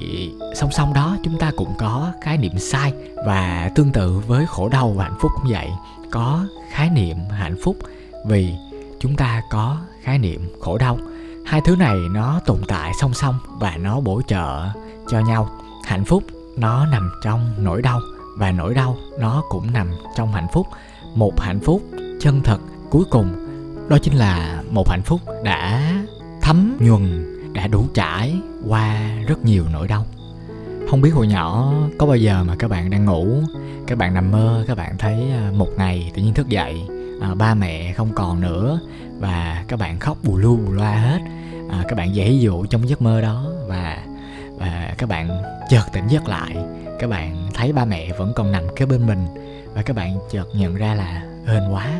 song 0.55 0.71
song 0.71 0.93
đó 0.93 1.17
chúng 1.23 1.39
ta 1.39 1.51
cũng 1.57 1.73
có 1.77 2.11
khái 2.21 2.37
niệm 2.37 2.59
sai 2.59 2.93
và 3.25 3.71
tương 3.75 3.91
tự 3.91 4.21
với 4.27 4.45
khổ 4.47 4.69
đau 4.69 4.91
và 4.91 5.03
hạnh 5.03 5.17
phúc 5.21 5.31
cũng 5.35 5.51
vậy 5.51 5.67
có 6.11 6.45
khái 6.71 6.89
niệm 6.89 7.17
hạnh 7.29 7.55
phúc 7.63 7.77
vì 8.25 8.53
chúng 8.99 9.15
ta 9.15 9.41
có 9.49 9.77
khái 10.03 10.19
niệm 10.19 10.47
khổ 10.59 10.77
đau 10.77 10.97
hai 11.51 11.61
thứ 11.61 11.75
này 11.75 11.97
nó 12.11 12.39
tồn 12.45 12.57
tại 12.67 12.91
song 13.01 13.13
song 13.13 13.35
và 13.59 13.77
nó 13.77 13.99
bổ 13.99 14.21
trợ 14.27 14.69
cho 15.07 15.19
nhau. 15.19 15.49
Hạnh 15.85 16.05
phúc 16.05 16.23
nó 16.57 16.85
nằm 16.85 17.11
trong 17.23 17.53
nỗi 17.57 17.81
đau 17.81 17.99
và 18.37 18.51
nỗi 18.51 18.73
đau 18.73 18.97
nó 19.19 19.43
cũng 19.49 19.73
nằm 19.73 19.91
trong 20.15 20.33
hạnh 20.33 20.47
phúc. 20.53 20.67
Một 21.15 21.41
hạnh 21.41 21.59
phúc 21.59 21.81
chân 22.19 22.41
thật 22.43 22.57
cuối 22.89 23.03
cùng, 23.09 23.27
đó 23.89 23.97
chính 24.01 24.13
là 24.13 24.63
một 24.69 24.89
hạnh 24.89 25.01
phúc 25.05 25.21
đã 25.43 25.93
thấm 26.41 26.77
nhuần, 26.79 27.25
đã 27.53 27.67
đủ 27.67 27.85
trải 27.93 28.35
qua 28.67 28.99
rất 29.27 29.45
nhiều 29.45 29.65
nỗi 29.73 29.87
đau. 29.87 30.05
Không 30.89 31.01
biết 31.01 31.13
hồi 31.13 31.27
nhỏ 31.27 31.73
có 31.97 32.05
bao 32.05 32.15
giờ 32.15 32.43
mà 32.43 32.55
các 32.59 32.67
bạn 32.67 32.89
đang 32.89 33.05
ngủ, 33.05 33.27
các 33.87 33.97
bạn 33.97 34.13
nằm 34.13 34.31
mơ, 34.31 34.65
các 34.67 34.77
bạn 34.77 34.97
thấy 34.97 35.31
à, 35.31 35.51
một 35.55 35.69
ngày 35.77 36.11
tự 36.15 36.21
nhiên 36.21 36.33
thức 36.33 36.47
dậy 36.47 36.87
à, 37.21 37.35
ba 37.35 37.53
mẹ 37.53 37.93
không 37.93 38.11
còn 38.15 38.41
nữa 38.41 38.79
và 39.19 39.65
các 39.67 39.79
bạn 39.79 39.99
khóc 39.99 40.17
bù 40.23 40.37
lu 40.37 40.57
bù 40.57 40.71
loa 40.71 40.91
hết. 40.91 41.19
À, 41.69 41.83
các 41.87 41.95
bạn 41.95 42.15
dễ 42.15 42.31
dụ 42.31 42.65
trong 42.65 42.89
giấc 42.89 43.01
mơ 43.01 43.21
đó 43.21 43.45
và 43.67 44.03
và 44.57 44.93
các 44.97 45.09
bạn 45.09 45.41
chợt 45.69 45.83
tỉnh 45.93 46.07
giấc 46.07 46.27
lại. 46.27 46.55
Các 46.99 47.09
bạn 47.09 47.47
thấy 47.53 47.73
ba 47.73 47.85
mẹ 47.85 48.13
vẫn 48.17 48.33
còn 48.35 48.51
nằm 48.51 48.63
kế 48.75 48.85
bên 48.85 49.05
mình 49.05 49.25
và 49.73 49.81
các 49.81 49.95
bạn 49.95 50.17
chợt 50.31 50.47
nhận 50.55 50.75
ra 50.75 50.95
là 50.95 51.23
hên 51.45 51.69
quá. 51.71 51.99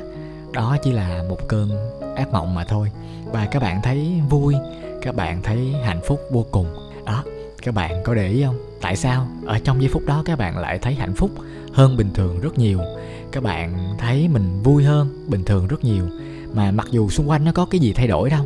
Đó 0.54 0.78
chỉ 0.84 0.92
là 0.92 1.24
một 1.30 1.48
cơn 1.48 1.70
ác 2.16 2.32
mộng 2.32 2.56
mà 2.56 2.63
thôi. 2.63 2.92
Và 3.25 3.46
các 3.46 3.62
bạn 3.62 3.82
thấy 3.82 4.22
vui 4.30 4.56
các 5.01 5.16
bạn 5.16 5.42
thấy 5.44 5.75
hạnh 5.84 6.01
phúc 6.08 6.22
vô 6.32 6.46
cùng. 6.51 6.68
Đó 7.06 7.24
các 7.62 7.74
bạn 7.74 8.04
có 8.04 8.13
để 8.13 8.28
ý 8.28 8.44
không? 8.44 8.71
Tại 8.82 8.96
sao? 8.96 9.28
Ở 9.46 9.60
trong 9.60 9.82
giây 9.82 9.90
phút 9.94 10.06
đó 10.06 10.22
các 10.26 10.40
bạn 10.40 10.58
lại 10.58 10.80
thấy 10.80 10.94
hạnh 10.94 11.16
phúc 11.16 11.32
hơn 11.74 11.98
bình 11.98 12.10
thường 12.14 12.40
rất 12.40 12.58
nhiều. 12.58 12.80
Các 13.32 13.44
bạn 13.44 13.96
thấy 13.98 14.28
mình 14.28 14.64
vui 14.64 14.84
hơn 14.84 15.26
bình 15.28 15.44
thường 15.46 15.68
rất 15.68 15.84
nhiều. 15.84 16.08
Mà 16.54 16.72
mặc 16.72 16.88
dù 16.92 17.10
xung 17.10 17.30
quanh 17.30 17.46
nó 17.46 17.52
có 17.52 17.66
cái 17.66 17.80
gì 17.80 17.94
thay 17.94 18.08
đổi 18.08 18.30
đâu 18.30 18.46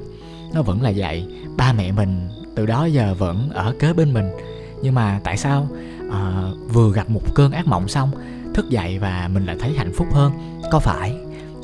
nó 0.53 0.61
vẫn 0.61 0.81
là 0.81 0.91
vậy. 0.95 1.27
Ba 1.57 1.73
mẹ 1.73 1.91
mình 1.91 2.29
từ 2.55 2.65
đó 2.65 2.85
giờ 2.85 3.15
vẫn 3.17 3.49
ở 3.53 3.73
kế 3.79 3.93
bên 3.93 4.13
mình. 4.13 4.29
Nhưng 4.81 4.95
mà 4.95 5.19
tại 5.23 5.37
sao 5.37 5.67
à, 6.11 6.43
vừa 6.67 6.93
gặp 6.93 7.09
một 7.09 7.35
cơn 7.35 7.51
ác 7.51 7.67
mộng 7.67 7.87
xong 7.87 8.11
thức 8.53 8.69
dậy 8.69 8.99
và 8.99 9.29
mình 9.33 9.45
lại 9.45 9.55
thấy 9.59 9.73
hạnh 9.73 9.93
phúc 9.95 10.07
hơn? 10.11 10.31
Có 10.71 10.79
phải 10.79 11.17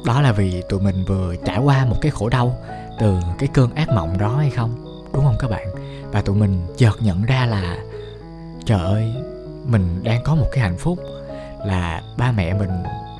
đó 0.06 0.22
là 0.22 0.32
vì 0.32 0.62
tụi 0.70 0.82
mình 0.82 1.06
vừa 1.08 1.36
trải 1.46 1.60
qua 1.60 1.86
một 1.86 1.98
cái 2.01 2.12
khổ 2.12 2.30
đau 2.30 2.58
từ 3.00 3.16
cái 3.40 3.50
cơn 3.54 3.74
ác 3.74 3.90
mộng 3.90 4.18
đó 4.18 4.38
hay 4.38 4.50
không? 4.50 4.86
Đúng 5.13 5.24
không 5.24 5.36
các 5.40 5.50
bạn? 5.51 5.68
Và 6.12 6.22
tụi 6.22 6.36
mình 6.36 6.68
chợt 6.78 7.01
nhận 7.01 7.24
ra 7.24 7.46
là 7.46 7.78
trời 8.65 8.80
ơi, 8.80 9.13
mình 9.65 10.03
đang 10.03 10.24
có 10.24 10.36
một 10.36 10.48
cái 10.51 10.63
hạnh 10.63 10.77
phúc 10.77 11.00
là 11.65 12.01
ba 12.18 12.32
mẹ 12.32 12.53
mình 12.53 12.70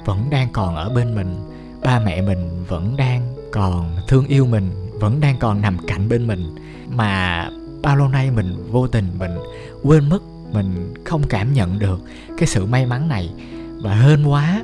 vẫn 0.05 0.29
đang 0.29 0.48
còn 0.53 0.75
ở 0.75 0.89
bên 0.89 1.15
mình, 1.15 1.39
ba 1.81 2.00
mẹ 2.00 2.21
mình 2.21 2.65
vẫn 2.67 2.98
đang 2.98 3.36
còn 3.51 3.95
thương 4.07 4.25
yêu 4.25 4.45
mình, 4.45 4.71
vẫn 5.00 5.19
đang 5.19 5.39
còn 5.39 5.62
nằm 5.62 5.77
cạnh 5.88 6.10
bên 6.10 6.27
mình. 6.27 6.55
Mà 6.89 7.50
bao 7.81 7.95
lâu 7.95 8.07
nay 8.07 8.31
mình 8.31 8.67
vô 8.71 8.88
tình 8.88 9.05
mình 9.19 9.31
quên 9.83 10.10
mất, 10.10 10.24
mình 10.51 10.93
không 11.05 11.21
cảm 11.29 11.53
nhận 11.53 11.79
được 11.79 12.01
cái 12.38 12.48
sự 12.48 12.65
may 12.65 12.86
mắn 12.86 13.07
này. 13.07 13.29
Và 13.83 13.93
hên 13.93 14.25
quá, 14.25 14.63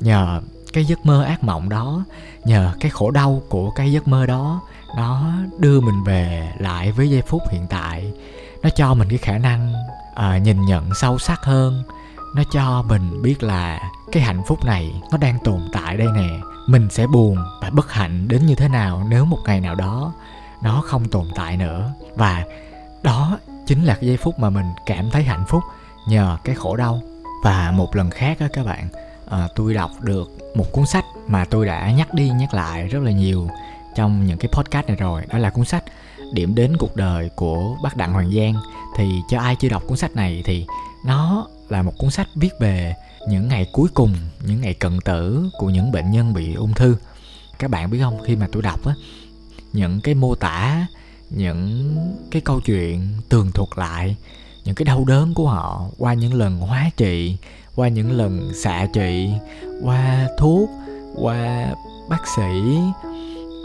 nhờ 0.00 0.40
cái 0.72 0.84
giấc 0.84 1.06
mơ 1.06 1.22
ác 1.22 1.44
mộng 1.44 1.68
đó, 1.68 2.04
nhờ 2.44 2.72
cái 2.80 2.90
khổ 2.90 3.10
đau 3.10 3.42
của 3.48 3.70
cái 3.70 3.92
giấc 3.92 4.08
mơ 4.08 4.26
đó 4.26 4.62
nó 4.96 5.32
đưa 5.58 5.80
mình 5.80 6.04
về 6.04 6.52
lại 6.58 6.92
với 6.92 7.10
giây 7.10 7.22
phút 7.22 7.42
hiện 7.50 7.66
tại. 7.70 8.12
Nó 8.62 8.68
cho 8.76 8.94
mình 8.94 9.08
cái 9.08 9.18
khả 9.18 9.38
năng 9.38 9.74
à, 10.14 10.38
nhìn 10.38 10.64
nhận 10.64 10.94
sâu 10.94 11.18
sắc 11.18 11.44
hơn. 11.44 11.82
Nó 12.34 12.42
cho 12.52 12.82
mình 12.82 13.22
biết 13.22 13.42
là 13.42 13.80
cái 14.12 14.22
hạnh 14.22 14.42
phúc 14.46 14.64
này 14.64 15.02
nó 15.12 15.18
đang 15.18 15.38
tồn 15.44 15.60
tại 15.72 15.96
đây 15.96 16.08
nè. 16.14 16.28
Mình 16.68 16.88
sẽ 16.90 17.06
buồn 17.06 17.36
và 17.62 17.70
bất 17.70 17.92
hạnh 17.92 18.28
đến 18.28 18.46
như 18.46 18.54
thế 18.54 18.68
nào 18.68 19.06
nếu 19.08 19.24
một 19.24 19.38
ngày 19.46 19.60
nào 19.60 19.74
đó 19.74 20.12
nó 20.62 20.82
không 20.84 21.08
tồn 21.08 21.26
tại 21.34 21.56
nữa. 21.56 21.92
Và 22.14 22.44
đó 23.02 23.38
chính 23.66 23.84
là 23.84 23.94
cái 23.94 24.06
giây 24.06 24.16
phút 24.16 24.38
mà 24.38 24.50
mình 24.50 24.66
cảm 24.86 25.10
thấy 25.10 25.22
hạnh 25.22 25.44
phúc 25.48 25.62
nhờ 26.08 26.36
cái 26.44 26.54
khổ 26.54 26.76
đau. 26.76 27.00
Và 27.44 27.70
một 27.70 27.96
lần 27.96 28.10
khác 28.10 28.36
á 28.40 28.48
các 28.52 28.66
bạn 28.66 28.88
à, 29.30 29.48
tôi 29.56 29.74
đọc 29.74 29.90
được 30.00 30.28
một 30.54 30.72
cuốn 30.72 30.86
sách 30.86 31.04
mà 31.28 31.44
tôi 31.44 31.66
đã 31.66 31.90
nhắc 31.90 32.14
đi 32.14 32.30
nhắc 32.30 32.54
lại 32.54 32.88
rất 32.88 33.02
là 33.02 33.10
nhiều 33.10 33.48
trong 33.96 34.26
những 34.26 34.38
cái 34.38 34.48
podcast 34.52 34.86
này 34.86 34.96
rồi, 34.96 35.22
đó 35.28 35.38
là 35.38 35.50
cuốn 35.50 35.64
sách 35.64 35.84
điểm 36.32 36.54
đến 36.54 36.76
cuộc 36.76 36.96
đời 36.96 37.30
của 37.36 37.76
bác 37.82 37.96
đặng 37.96 38.12
hoàng 38.12 38.32
giang. 38.32 38.54
Thì 38.96 39.10
cho 39.30 39.38
ai 39.38 39.56
chưa 39.56 39.68
đọc 39.68 39.82
cuốn 39.86 39.96
sách 39.96 40.16
này 40.16 40.42
thì 40.44 40.66
nó 41.06 41.46
là 41.68 41.82
một 41.82 41.92
cuốn 41.98 42.10
sách 42.10 42.28
viết 42.34 42.52
về 42.60 42.94
những 43.28 43.48
ngày 43.48 43.66
cuối 43.72 43.88
cùng, 43.94 44.14
những 44.46 44.60
ngày 44.60 44.74
cận 44.74 44.98
tử 45.04 45.50
của 45.58 45.70
những 45.70 45.92
bệnh 45.92 46.10
nhân 46.10 46.34
bị 46.34 46.54
ung 46.54 46.74
thư. 46.74 46.96
Các 47.58 47.70
bạn 47.70 47.90
biết 47.90 47.98
không, 48.00 48.18
khi 48.24 48.36
mà 48.36 48.48
tôi 48.52 48.62
đọc 48.62 48.86
á, 48.86 48.94
những 49.72 50.00
cái 50.00 50.14
mô 50.14 50.34
tả, 50.34 50.86
những 51.30 51.96
cái 52.30 52.42
câu 52.42 52.60
chuyện 52.60 53.08
tường 53.28 53.50
thuật 53.52 53.68
lại, 53.76 54.16
những 54.64 54.74
cái 54.74 54.84
đau 54.84 55.04
đớn 55.04 55.34
của 55.34 55.48
họ, 55.48 55.86
qua 55.98 56.14
những 56.14 56.34
lần 56.34 56.58
hóa 56.58 56.90
trị, 56.96 57.36
qua 57.74 57.88
những 57.88 58.12
lần 58.12 58.50
xạ 58.54 58.86
trị, 58.92 59.30
qua 59.82 60.28
thuốc, 60.38 60.70
qua 61.14 61.74
bác 62.08 62.22
sĩ 62.36 62.78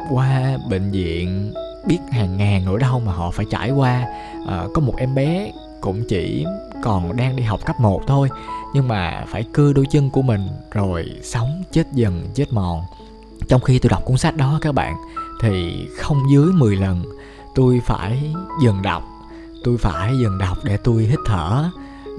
qua 0.10 0.58
bệnh 0.70 0.92
viện 0.92 1.54
biết 1.88 2.00
hàng 2.12 2.38
ngàn 2.38 2.66
nỗi 2.66 2.80
đau 2.80 3.00
mà 3.00 3.14
họ 3.14 3.32
phải 3.32 3.46
trải 3.52 3.72
qua. 3.72 4.06
À, 4.48 4.64
có 4.74 4.82
một 4.82 4.94
em 4.98 5.16
bé 5.16 5.52
cũng 5.82 6.04
chỉ 6.10 6.46
còn 6.84 7.16
đang 7.18 7.36
đi 7.36 7.44
học 7.44 7.60
cấp 7.66 7.80
1 7.80 8.02
thôi 8.08 8.30
nhưng 8.74 8.88
mà 8.88 9.26
phải 9.28 9.46
cưa 9.54 9.74
đôi 9.74 9.86
chân 9.92 10.10
của 10.10 10.22
mình 10.22 10.48
rồi 10.72 11.06
sống 11.24 11.64
chết 11.72 11.88
dần 11.94 12.28
chết 12.34 12.54
mòn. 12.54 12.82
Trong 13.48 13.62
khi 13.62 13.80
tôi 13.80 13.90
đọc 13.90 14.06
cuốn 14.06 14.18
sách 14.18 14.38
đó 14.38 14.60
các 14.62 14.76
bạn 14.76 14.96
thì 15.42 15.88
không 15.98 16.18
dưới 16.32 16.46
10 16.46 16.76
lần 16.76 17.04
tôi 17.56 17.82
phải 17.86 18.34
dừng 18.64 18.82
đọc 18.82 19.04
tôi 19.64 19.78
phải 19.78 20.18
dừng 20.18 20.38
đọc 20.38 20.58
để 20.64 20.78
tôi 20.78 21.04
hít 21.04 21.20
thở 21.26 21.70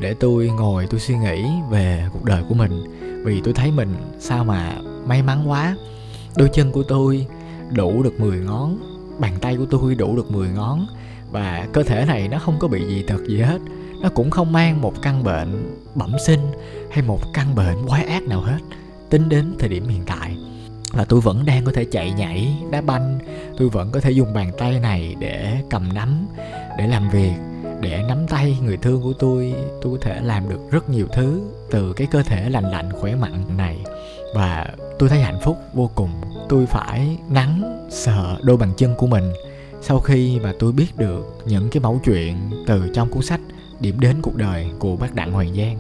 để 0.00 0.14
tôi 0.14 0.48
ngồi 0.48 0.86
tôi 0.86 1.00
suy 1.00 1.16
nghĩ 1.16 1.44
về 1.70 2.04
cuộc 2.12 2.24
đời 2.24 2.42
của 2.48 2.54
mình. 2.54 2.84
Vì 3.24 3.40
tôi 3.44 3.54
thấy 3.54 3.70
mình 3.70 3.96
sao 4.18 4.44
mà 4.44 4.76
may 5.06 5.22
mắn 5.22 5.50
quá. 5.50 5.76
Đôi 6.36 6.48
chân 6.52 6.72
của 6.72 6.82
tôi 6.82 7.26
đủ 7.72 8.02
được 8.02 8.20
10 8.20 8.38
ngón. 8.38 8.78
Bàn 9.18 9.34
tay 9.40 9.56
của 9.56 9.66
tôi 9.70 9.94
đủ 9.94 10.16
được 10.16 10.30
10 10.30 10.48
ngón. 10.48 10.86
Và 11.30 11.66
cơ 11.72 11.82
thể 11.82 12.04
này 12.04 12.28
nó 12.28 12.38
không 12.38 12.58
có 12.58 12.68
bị 12.68 12.86
gì 12.88 13.02
tật 13.02 13.26
gì 13.28 13.40
hết. 13.40 13.58
Nó 14.00 14.08
cũng 14.08 14.30
không 14.30 14.52
mang 14.52 14.80
một 14.80 15.02
căn 15.02 15.24
bệnh 15.24 15.78
bẩm 15.94 16.12
sinh 16.26 16.40
hay 16.90 17.02
một 17.02 17.20
căn 17.34 17.54
bệnh 17.54 17.86
quái 17.86 18.04
ác 18.04 18.22
nào 18.22 18.40
hết. 18.40 18.58
Tính 19.10 19.28
đến 19.28 19.54
thời 19.58 19.68
điểm 19.68 19.88
hiện 19.88 20.02
tại. 20.06 20.36
Và 20.92 21.04
tôi 21.04 21.20
vẫn 21.20 21.44
đang 21.44 21.64
có 21.64 21.72
thể 21.72 21.84
chạy 21.84 22.12
nhảy, 22.12 22.56
đá 22.70 22.80
banh. 22.80 23.18
Tôi 23.58 23.68
vẫn 23.68 23.90
có 23.90 24.00
thể 24.00 24.10
dùng 24.10 24.34
bàn 24.34 24.52
tay 24.58 24.80
này 24.80 25.16
để 25.18 25.62
cầm 25.70 25.92
nắm, 25.94 26.26
để 26.78 26.86
làm 26.86 27.10
việc, 27.10 27.32
để 27.80 28.02
nắm 28.08 28.26
tay 28.28 28.58
người 28.64 28.76
thương 28.76 29.02
của 29.02 29.12
tôi. 29.18 29.54
Tôi 29.82 29.98
có 29.98 29.98
thể 30.00 30.20
làm 30.20 30.48
được 30.48 30.60
rất 30.70 30.90
nhiều 30.90 31.06
thứ 31.12 31.40
từ 31.70 31.92
cái 31.92 32.06
cơ 32.10 32.22
thể 32.22 32.50
lành 32.50 32.64
lạnh, 32.64 32.88
khỏe 33.00 33.14
mạnh 33.14 33.44
này 33.56 33.78
và 34.34 34.66
tôi 34.98 35.08
thấy 35.08 35.20
hạnh 35.20 35.38
phúc 35.42 35.58
vô 35.74 35.90
cùng. 35.94 36.10
Tôi 36.48 36.66
phải 36.66 37.18
nắng, 37.30 37.86
sờ 37.90 38.36
đôi 38.42 38.56
bàn 38.56 38.72
chân 38.76 38.94
của 38.94 39.06
mình. 39.06 39.32
Sau 39.80 40.00
khi 40.00 40.40
mà 40.42 40.52
tôi 40.58 40.72
biết 40.72 40.96
được 40.96 41.38
những 41.46 41.70
cái 41.70 41.80
mẫu 41.80 42.00
chuyện 42.04 42.36
từ 42.66 42.88
trong 42.94 43.10
cuốn 43.10 43.22
sách 43.22 43.40
điểm 43.80 44.00
đến 44.00 44.16
cuộc 44.22 44.36
đời 44.36 44.70
của 44.78 44.96
bác 44.96 45.14
đặng 45.14 45.32
hoàng 45.32 45.54
giang, 45.54 45.78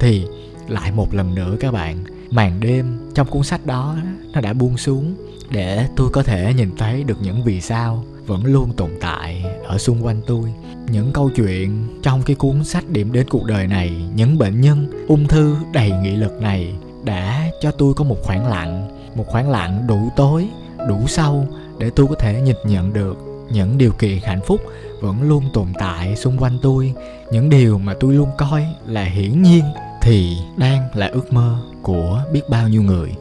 thì 0.00 0.26
lại 0.68 0.92
một 0.92 1.14
lần 1.14 1.34
nữa 1.34 1.56
các 1.60 1.72
bạn, 1.72 2.04
màn 2.30 2.60
đêm 2.60 3.10
trong 3.14 3.26
cuốn 3.26 3.42
sách 3.42 3.66
đó 3.66 3.96
nó 4.32 4.40
đã 4.40 4.52
buông 4.52 4.76
xuống 4.76 5.14
để 5.50 5.88
tôi 5.96 6.10
có 6.10 6.22
thể 6.22 6.54
nhìn 6.56 6.76
thấy 6.76 7.04
được 7.04 7.16
những 7.22 7.44
vì 7.44 7.60
sao 7.60 8.04
vẫn 8.26 8.44
luôn 8.44 8.72
tồn 8.72 8.90
tại 9.00 9.44
ở 9.64 9.78
xung 9.78 10.04
quanh 10.04 10.20
tôi. 10.26 10.52
Những 10.90 11.12
câu 11.12 11.30
chuyện 11.36 11.88
trong 12.02 12.22
cái 12.22 12.36
cuốn 12.36 12.64
sách 12.64 12.88
điểm 12.88 13.12
đến 13.12 13.26
cuộc 13.30 13.44
đời 13.44 13.66
này, 13.66 13.92
những 14.14 14.38
bệnh 14.38 14.60
nhân 14.60 15.06
ung 15.08 15.28
thư 15.28 15.56
đầy 15.72 15.90
nghị 15.90 16.16
lực 16.16 16.40
này 16.40 16.74
đã 17.04 17.43
cho 17.64 17.70
tôi 17.70 17.94
có 17.94 18.04
một 18.04 18.16
khoảng 18.22 18.48
lặng 18.48 18.88
một 19.14 19.24
khoảng 19.26 19.50
lặng 19.50 19.86
đủ 19.86 20.10
tối 20.16 20.48
đủ 20.88 21.06
sâu 21.06 21.46
để 21.78 21.90
tôi 21.96 22.06
có 22.06 22.14
thể 22.14 22.40
nhìn 22.40 22.56
nhận 22.66 22.92
được 22.92 23.16
những 23.52 23.78
điều 23.78 23.92
kiện 23.92 24.18
hạnh 24.22 24.40
phúc 24.46 24.60
vẫn 25.00 25.22
luôn 25.22 25.44
tồn 25.52 25.66
tại 25.78 26.16
xung 26.16 26.38
quanh 26.38 26.58
tôi. 26.62 26.94
Những 27.30 27.50
điều 27.50 27.78
mà 27.78 27.94
tôi 28.00 28.14
luôn 28.14 28.30
coi 28.38 28.66
là 28.86 29.04
hiển 29.04 29.42
nhiên 29.42 29.64
thì 30.02 30.36
đang 30.56 30.88
là 30.94 31.06
ước 31.06 31.32
mơ 31.32 31.58
của 31.82 32.24
biết 32.32 32.42
bao 32.48 32.68
nhiêu 32.68 32.82
người. 32.82 33.14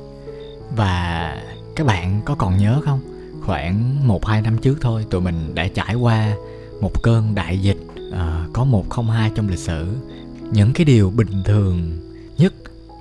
Và 0.75 1.37
các 1.75 1.87
bạn 1.87 2.21
có 2.25 2.35
còn 2.35 2.57
nhớ 2.57 2.81
không? 2.85 2.99
Khoảng 3.41 4.07
một 4.07 4.25
hai 4.25 4.41
năm 4.41 4.57
trước 4.57 4.77
thôi 4.81 5.05
tụi 5.09 5.21
mình 5.21 5.55
đã 5.55 5.67
trải 5.67 5.95
qua 5.95 6.33
một 6.81 7.03
cơn 7.03 7.35
đại 7.35 7.57
dịch 7.57 7.79
uh, 8.09 8.53
có 8.53 8.63
một 8.63 8.89
không 8.89 9.09
hai 9.09 9.31
trong 9.35 9.49
lịch 9.49 9.59
sử. 9.59 9.95
Những 10.51 10.73
cái 10.73 10.85
điều 10.85 11.09
bình 11.09 11.43
thường 11.45 11.97
nhất 12.37 12.53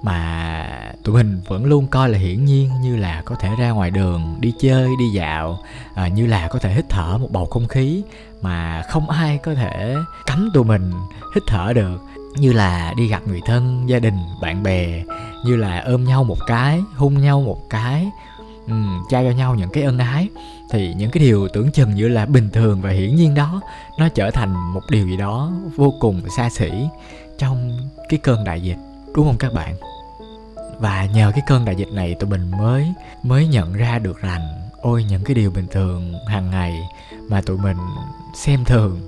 mà 0.03 0.92
tụi 1.05 1.15
mình 1.15 1.41
vẫn 1.49 1.65
luôn 1.65 1.87
coi 1.87 2.09
là 2.09 2.19
hiển 2.19 2.45
nhiên 2.45 2.71
như 2.83 2.97
là 2.97 3.23
có 3.25 3.35
thể 3.35 3.51
ra 3.59 3.71
ngoài 3.71 3.91
đường 3.91 4.37
đi 4.41 4.53
chơi 4.61 4.89
đi 4.99 5.09
dạo 5.09 5.59
à, 5.95 6.09
như 6.09 6.27
là 6.27 6.49
có 6.49 6.59
thể 6.59 6.75
hít 6.75 6.85
thở 6.89 7.19
một 7.19 7.29
bầu 7.31 7.47
không 7.47 7.69
khí 7.69 8.03
mà 8.43 8.83
không 8.89 9.11
ai 9.11 9.39
có 9.39 9.55
thể 9.55 9.97
cấm 10.27 10.51
tụi 10.55 10.65
mình 10.65 10.93
hít 11.35 11.43
thở 11.47 11.73
được. 11.73 12.01
Như 12.37 12.53
là 12.53 12.95
đi 12.97 13.09
gặp 13.09 13.23
người 13.27 13.41
thân 13.47 13.85
gia 13.87 13.99
đình 13.99 14.15
bạn 14.43 14.63
bè 14.63 15.03
như 15.45 15.57
là 15.57 15.81
ôm 15.81 16.05
nhau 16.05 16.25
một 16.25 16.39
cái 16.47 16.81
hôn 16.97 17.21
nhau 17.21 17.41
một 17.41 17.71
cái 17.71 18.11
ừ, 18.67 18.75
trao 19.11 19.25
cho 19.25 19.31
nhau 19.31 19.55
những 19.55 19.71
cái 19.71 19.83
ân 19.83 19.99
ái. 19.99 20.29
Thì 20.71 20.95
những 20.95 21.11
cái 21.11 21.25
điều 21.25 21.49
tưởng 21.49 21.73
chừng 21.73 21.95
như 21.95 22.09
là 22.09 22.27
bình 22.27 22.51
thường 22.53 22.83
và 22.83 22.91
hiển 22.91 23.17
nhiên 23.17 23.35
đó 23.35 23.61
nó 23.99 24.09
trở 24.09 24.31
thành 24.31 24.75
một 24.75 24.83
điều 24.91 25.07
gì 25.07 25.17
đó 25.17 25.53
vô 25.77 25.95
cùng 26.01 26.23
xa 26.37 26.49
xỉ 26.51 26.71
trong 27.39 27.79
cái 28.09 28.19
cơn 28.19 28.45
đại 28.45 28.61
dịch. 28.61 28.79
Đúng 29.15 29.27
không 29.27 29.39
các 29.39 29.53
bạn? 29.53 29.75
Và 30.79 31.05
nhờ 31.05 31.33
cái 31.35 31.43
cơn 31.47 31.64
đại 31.64 31.76
dịch 31.76 31.93
này 31.93 32.14
tụi 32.14 32.31
mình 32.31 32.50
mới 32.50 32.93
mới 33.23 33.47
nhận 33.47 33.73
ra 33.73 33.99
được 33.99 34.21
rằng, 34.21 34.71
ôi, 34.81 35.05
những 35.05 35.25
cái 35.25 35.35
điều 35.35 35.50
bình 35.50 35.67
thường 35.71 36.14
hàng 36.29 36.50
ngày 36.50 36.79
mà 37.29 37.41
tụi 37.41 37.59
mình 37.59 37.76
xem 38.35 38.64
thường, 38.64 39.00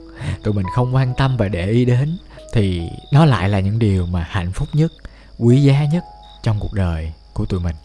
tụi 0.42 0.54
mình 0.54 0.66
không 0.75 0.94
quan 0.94 1.14
tâm 1.16 1.37
và 1.37 1.49
để 1.49 1.66
ý 1.66 1.85
đến, 1.85 2.18
thì 2.52 2.83
nó 3.12 3.25
lại 3.25 3.49
là 3.49 3.61
những 3.61 3.78
điều 3.78 4.06
mà 4.06 4.26
hạnh 4.30 4.52
phúc 4.52 4.68
nhất, 4.73 4.92
quý 5.38 5.62
giá 5.62 5.85
nhất 5.92 6.04
trong 6.42 6.56
cuộc 6.61 6.73
đời 6.73 7.12
của 7.33 7.47
tụi 7.47 7.61
mình. 7.61 7.76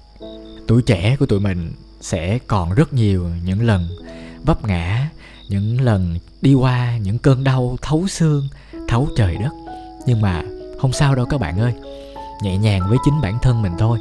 Tuổi 0.67 0.81
trẻ 0.81 1.15
của 1.19 1.25
tụi 1.25 1.39
mình 1.39 1.73
sẽ 2.01 2.39
còn 2.47 2.73
rất 2.73 2.93
nhiều 2.93 3.29
những 3.43 3.61
lần 3.61 3.89
vấp 4.43 4.65
ngã, 4.65 5.09
những 5.49 5.81
lần 5.81 6.19
đi 6.41 6.53
qua 6.53 6.97
những 6.97 7.17
cơn 7.17 7.43
đau 7.43 7.77
thấu 7.81 8.07
xương, 8.07 8.47
thấu 8.87 9.07
trời 9.17 9.37
đất. 9.37 9.51
Nhưng 10.05 10.21
mà 10.21 10.43
không 10.81 10.93
sao 10.93 11.15
đâu 11.15 11.25
các 11.25 11.39
bạn 11.39 11.59
ơi 11.59 11.73
nhẹ 12.41 12.57
nhàng 12.57 12.81
với 12.89 12.97
chính 13.05 13.21
bản 13.21 13.39
thân 13.41 13.61
mình 13.61 13.73
thôi. 13.77 13.99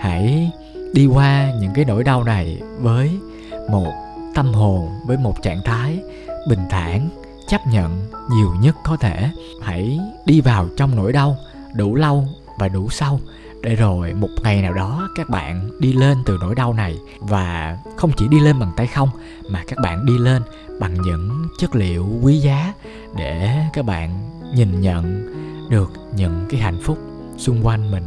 Hãy 0.00 0.50
đi 0.92 1.06
qua 1.06 1.52
những 1.60 1.72
cái 1.74 1.84
nỗi 1.84 2.04
đau 2.04 2.24
này 2.24 2.60
với 2.78 3.18
một 3.70 3.92
tâm 4.34 4.52
hồn, 4.52 4.88
với 5.06 5.16
một 5.16 5.42
trạng 5.42 5.60
thái 5.64 5.98
bình 6.48 6.60
thản, 6.70 7.08
chấp 7.48 7.60
nhận 7.66 8.00
nhiều 8.30 8.54
nhất 8.60 8.76
có 8.84 8.96
thể. 8.96 9.30
Hãy 9.62 10.00
đi 10.26 10.40
vào 10.40 10.68
trong 10.76 10.96
nỗi 10.96 11.12
đau 11.12 11.36
đủ 11.74 11.94
lâu 11.94 12.28
và 12.58 12.68
đủ 12.68 12.88
sâu 12.90 13.20
để 13.62 13.74
rồi 13.74 14.14
một 14.14 14.28
ngày 14.42 14.62
nào 14.62 14.74
đó 14.74 15.08
các 15.16 15.28
bạn 15.28 15.70
đi 15.80 15.92
lên 15.92 16.18
từ 16.26 16.38
nỗi 16.40 16.54
đau 16.54 16.72
này. 16.72 16.98
Và 17.20 17.78
không 17.96 18.10
chỉ 18.16 18.28
đi 18.28 18.40
lên 18.40 18.58
bằng 18.58 18.72
tay 18.76 18.86
không, 18.86 19.08
mà 19.50 19.64
các 19.68 19.78
bạn 19.82 20.06
đi 20.06 20.18
lên 20.18 20.42
bằng 20.80 20.94
những 20.94 21.48
chất 21.58 21.76
liệu 21.76 22.08
quý 22.22 22.38
giá 22.38 22.72
để 23.16 23.62
các 23.72 23.84
bạn 23.84 24.30
nhìn 24.54 24.80
nhận 24.80 25.34
được 25.70 25.92
những 26.16 26.46
cái 26.50 26.60
hạnh 26.60 26.80
phúc 26.82 26.98
xung 27.38 27.66
quanh 27.66 27.90
mình. 27.90 28.04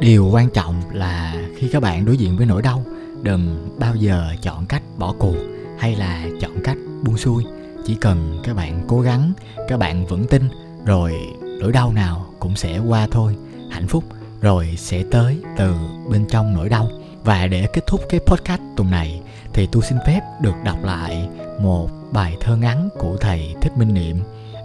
Điều 0.00 0.30
quan 0.32 0.50
trọng 0.50 0.82
là 0.92 1.34
khi 1.56 1.68
các 1.68 1.82
bạn 1.82 2.04
đối 2.04 2.16
diện 2.16 2.36
với 2.36 2.46
nỗi 2.46 2.62
đau, 2.62 2.84
đừng 3.22 3.76
bao 3.78 3.96
giờ 3.96 4.34
chọn 4.42 4.66
cách 4.66 4.82
bỏ 4.98 5.14
cuộc 5.18 5.36
hay 5.78 5.96
là 5.96 6.28
chọn 6.40 6.52
cách 6.64 6.76
buông 7.02 7.16
xuôi. 7.16 7.44
Chỉ 7.86 7.94
cần 7.94 8.40
các 8.44 8.56
bạn 8.56 8.84
cố 8.88 9.00
gắng, 9.00 9.32
các 9.68 9.78
bạn 9.78 10.06
vững 10.06 10.26
tin, 10.26 10.48
rồi 10.84 11.14
nỗi 11.60 11.72
đau 11.72 11.92
nào 11.92 12.34
cũng 12.38 12.56
sẽ 12.56 12.78
qua 12.78 13.08
thôi. 13.10 13.36
Hạnh 13.70 13.86
phúc 13.86 14.04
rồi 14.40 14.74
sẽ 14.78 15.04
tới 15.10 15.38
từ 15.56 15.74
bên 16.10 16.26
trong 16.28 16.54
nỗi 16.54 16.68
đau. 16.68 16.88
Và 17.24 17.46
để 17.46 17.66
kết 17.72 17.86
thúc 17.86 18.00
cái 18.08 18.20
podcast 18.26 18.60
tuần 18.76 18.90
này, 18.90 19.20
thì 19.52 19.68
tôi 19.72 19.82
xin 19.82 19.98
phép 20.06 20.20
được 20.42 20.54
đọc 20.64 20.78
lại 20.84 21.28
một 21.60 21.90
bài 22.12 22.36
thơ 22.40 22.56
ngắn 22.56 22.88
của 22.98 23.16
thầy 23.16 23.54
thích 23.60 23.72
minh 23.76 23.94
niệm. 23.94 24.16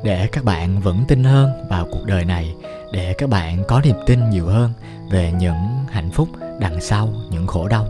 Để 0.03 0.27
các 0.27 0.43
bạn 0.43 0.81
vững 0.81 1.03
tin 1.07 1.23
hơn 1.23 1.51
vào 1.69 1.87
cuộc 1.91 2.05
đời 2.05 2.25
này 2.25 2.55
để 2.95 3.13
các 3.13 3.29
bạn 3.29 3.63
có 3.67 3.81
niềm 3.83 3.95
tin 4.05 4.29
nhiều 4.29 4.45
hơn 4.45 4.71
về 5.11 5.33
những 5.39 5.55
hạnh 5.89 6.11
phúc 6.11 6.29
đằng 6.59 6.81
sau 6.81 7.13
những 7.31 7.47
khổ 7.47 7.67
đau. 7.67 7.87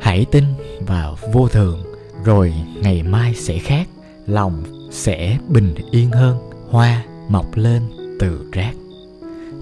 Hãy 0.00 0.26
tin 0.30 0.44
vào 0.80 1.16
vô 1.32 1.48
thường, 1.48 1.82
rồi 2.24 2.54
ngày 2.82 3.02
mai 3.02 3.34
sẽ 3.34 3.58
khác, 3.58 3.88
lòng 4.26 4.62
sẽ 4.90 5.38
bình 5.48 5.74
yên 5.90 6.10
hơn, 6.10 6.50
hoa 6.70 7.04
mọc 7.28 7.56
lên 7.56 7.82
từ 8.20 8.48
rác. 8.52 8.72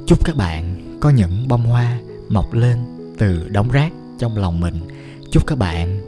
Chúc 0.06 0.24
các 0.24 0.36
bạn 0.36 0.96
có 1.00 1.10
những 1.10 1.48
bông 1.48 1.62
hoa 1.62 1.98
mọc 2.28 2.52
lên 2.52 2.78
từ 3.18 3.48
đống 3.48 3.70
rác 3.70 3.92
trong 4.18 4.36
lòng 4.36 4.60
mình. 4.60 4.74
Chúc 5.30 5.46
các 5.46 5.58
bạn 5.58 6.00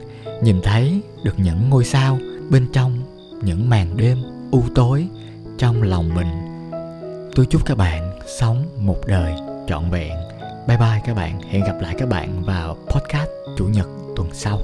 nhìn 0.42 0.60
thấy 0.62 1.00
được 1.24 1.34
những 1.38 1.70
ngôi 1.70 1.84
sao 1.84 2.18
bên 2.50 2.66
trong 2.72 2.98
những 3.42 3.68
màn 3.68 3.96
đêm 3.96 4.18
u 4.50 4.62
tối 4.74 5.08
trong 5.58 5.82
lòng 5.82 6.14
mình. 6.14 6.28
Tôi 7.34 7.46
chúc 7.46 7.66
các 7.66 7.76
bạn 7.76 8.10
sống 8.38 8.66
một 8.76 8.99
đời 9.06 9.34
trọn 9.66 9.90
vẹn. 9.90 10.12
Bye 10.68 10.76
bye 10.78 11.00
các 11.04 11.14
bạn. 11.14 11.40
Hẹn 11.50 11.62
gặp 11.64 11.80
lại 11.80 11.94
các 11.99 12.08
bạn 12.08 12.42
vào 12.42 12.76
podcast 12.88 13.30
chủ 13.58 13.66
nhật 13.66 13.87
tuần 14.16 14.28
sau. 14.32 14.60